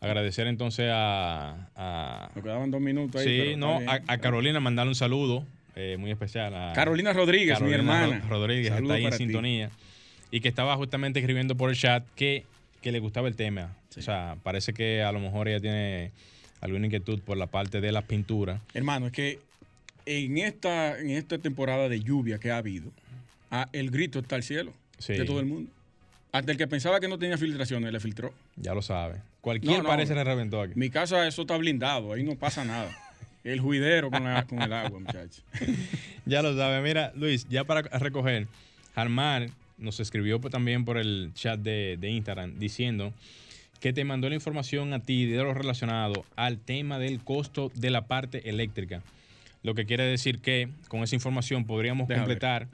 [0.00, 3.28] Agradecer entonces a, a- Nos quedaban dos minutos ahí.
[3.28, 5.46] sí, pero no, a Carolina mandarle un saludo
[5.76, 6.54] eh, muy especial.
[6.54, 8.20] A Carolina Rodríguez, mi hermana.
[8.20, 9.16] Ro- Rodríguez, Saludos está ahí en ti.
[9.18, 9.70] sintonía
[10.30, 12.44] y que estaba justamente escribiendo por el chat que,
[12.80, 13.76] que le gustaba el tema.
[13.90, 14.00] Sí.
[14.00, 16.10] O sea, parece que a lo mejor ella tiene
[16.60, 18.60] alguna inquietud por la parte de la pintura.
[18.74, 19.38] Hermano, es que
[20.06, 22.90] en esta, en esta temporada de lluvia que ha habido,
[23.72, 25.12] el grito está al cielo Sí.
[25.14, 25.70] de todo el mundo.
[26.32, 28.32] Hasta el que pensaba que no tenía filtraciones, le filtró.
[28.56, 29.20] Ya lo sabe.
[29.40, 29.88] Cualquier No, no.
[29.88, 30.72] parece le reventó aquí.
[30.74, 32.90] Mi casa, eso está blindado, ahí no pasa nada.
[33.44, 35.44] El juidero con, la- con el agua, muchachos.
[36.26, 36.80] Ya lo sabe.
[36.80, 38.46] Mira, Luis, ya para recoger,
[38.94, 43.12] Harmar nos escribió pues, también por el chat de, de Instagram diciendo
[43.80, 47.90] que te mandó la información a ti de lo relacionado al tema del costo de
[47.90, 49.02] la parte eléctrica.
[49.62, 52.68] Lo que quiere decir que con esa información podríamos Deja completar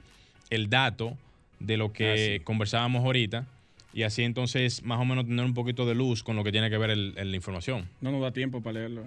[0.49, 1.17] el dato
[1.59, 2.43] de lo que Ah, sí.
[2.45, 3.45] conversábamos ahorita
[3.93, 6.69] y así entonces más o menos tener un poquito de luz con lo que tiene
[6.69, 7.89] que ver el- el- la información.
[7.99, 9.03] No nos da tiempo para leerlo.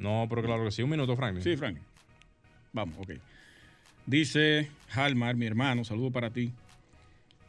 [0.00, 0.82] No, pero claro que sí.
[0.82, 1.44] Un minuto, Franklin.
[1.44, 1.78] Sí, Frank.
[2.72, 3.12] Vamos, ok.
[4.06, 6.50] Dice Halmar, mi hermano, saludo para ti.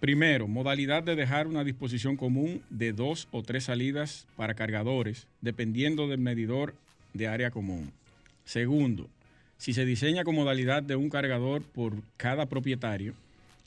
[0.02, 6.08] Primero, modalidad de dejar una disposición común de dos o tres salidas para cargadores, dependiendo
[6.08, 6.76] del medidor
[7.14, 7.94] de área común.
[8.44, 9.08] Segundo,
[9.58, 13.14] si se diseña con modalidad de un cargador por cada propietario,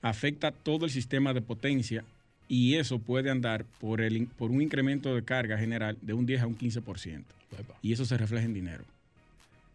[0.03, 2.05] afecta todo el sistema de potencia
[2.49, 6.42] y eso puede andar por, el, por un incremento de carga general de un 10
[6.42, 7.22] a un 15%
[7.59, 7.74] Epa.
[7.82, 8.84] y eso se refleja en dinero.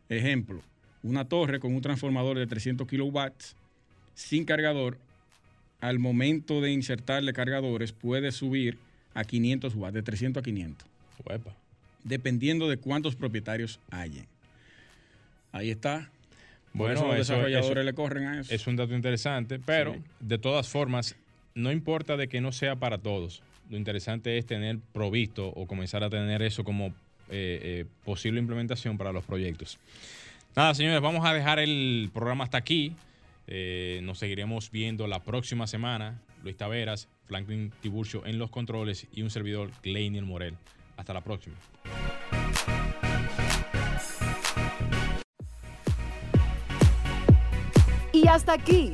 [0.10, 0.62] Ejemplo,
[1.04, 3.56] una torre con un transformador de 300 kilowatts
[4.16, 4.98] sin cargador,
[5.82, 8.78] al momento de insertarle cargadores puede subir
[9.14, 10.88] a 500 watts, de 300 a 500,
[11.26, 11.54] Uepa.
[12.04, 14.26] dependiendo de cuántos propietarios hayan.
[15.52, 16.10] Ahí está.
[16.74, 18.54] Bueno, eso los desarrolladores eso- le corren a eso.
[18.54, 20.02] Es un dato interesante, pero Sí.
[20.20, 21.16] de todas formas,
[21.60, 23.44] no importa de que no sea para todos.
[23.70, 26.92] Lo interesante es tener provisto o comenzar a tener eso como eh,
[27.30, 29.78] eh, posible implementación para los proyectos.
[30.56, 32.94] Nada, señores, vamos a dejar el programa hasta aquí.
[33.48, 36.20] Eh, nos seguiremos viendo la próxima semana.
[36.44, 40.56] Luis Taveras, Franklin Tiburcio en los controles y un servidor, Gleinier Morel.
[40.98, 41.56] Hasta la próxima.
[48.12, 48.94] Y hasta aquí,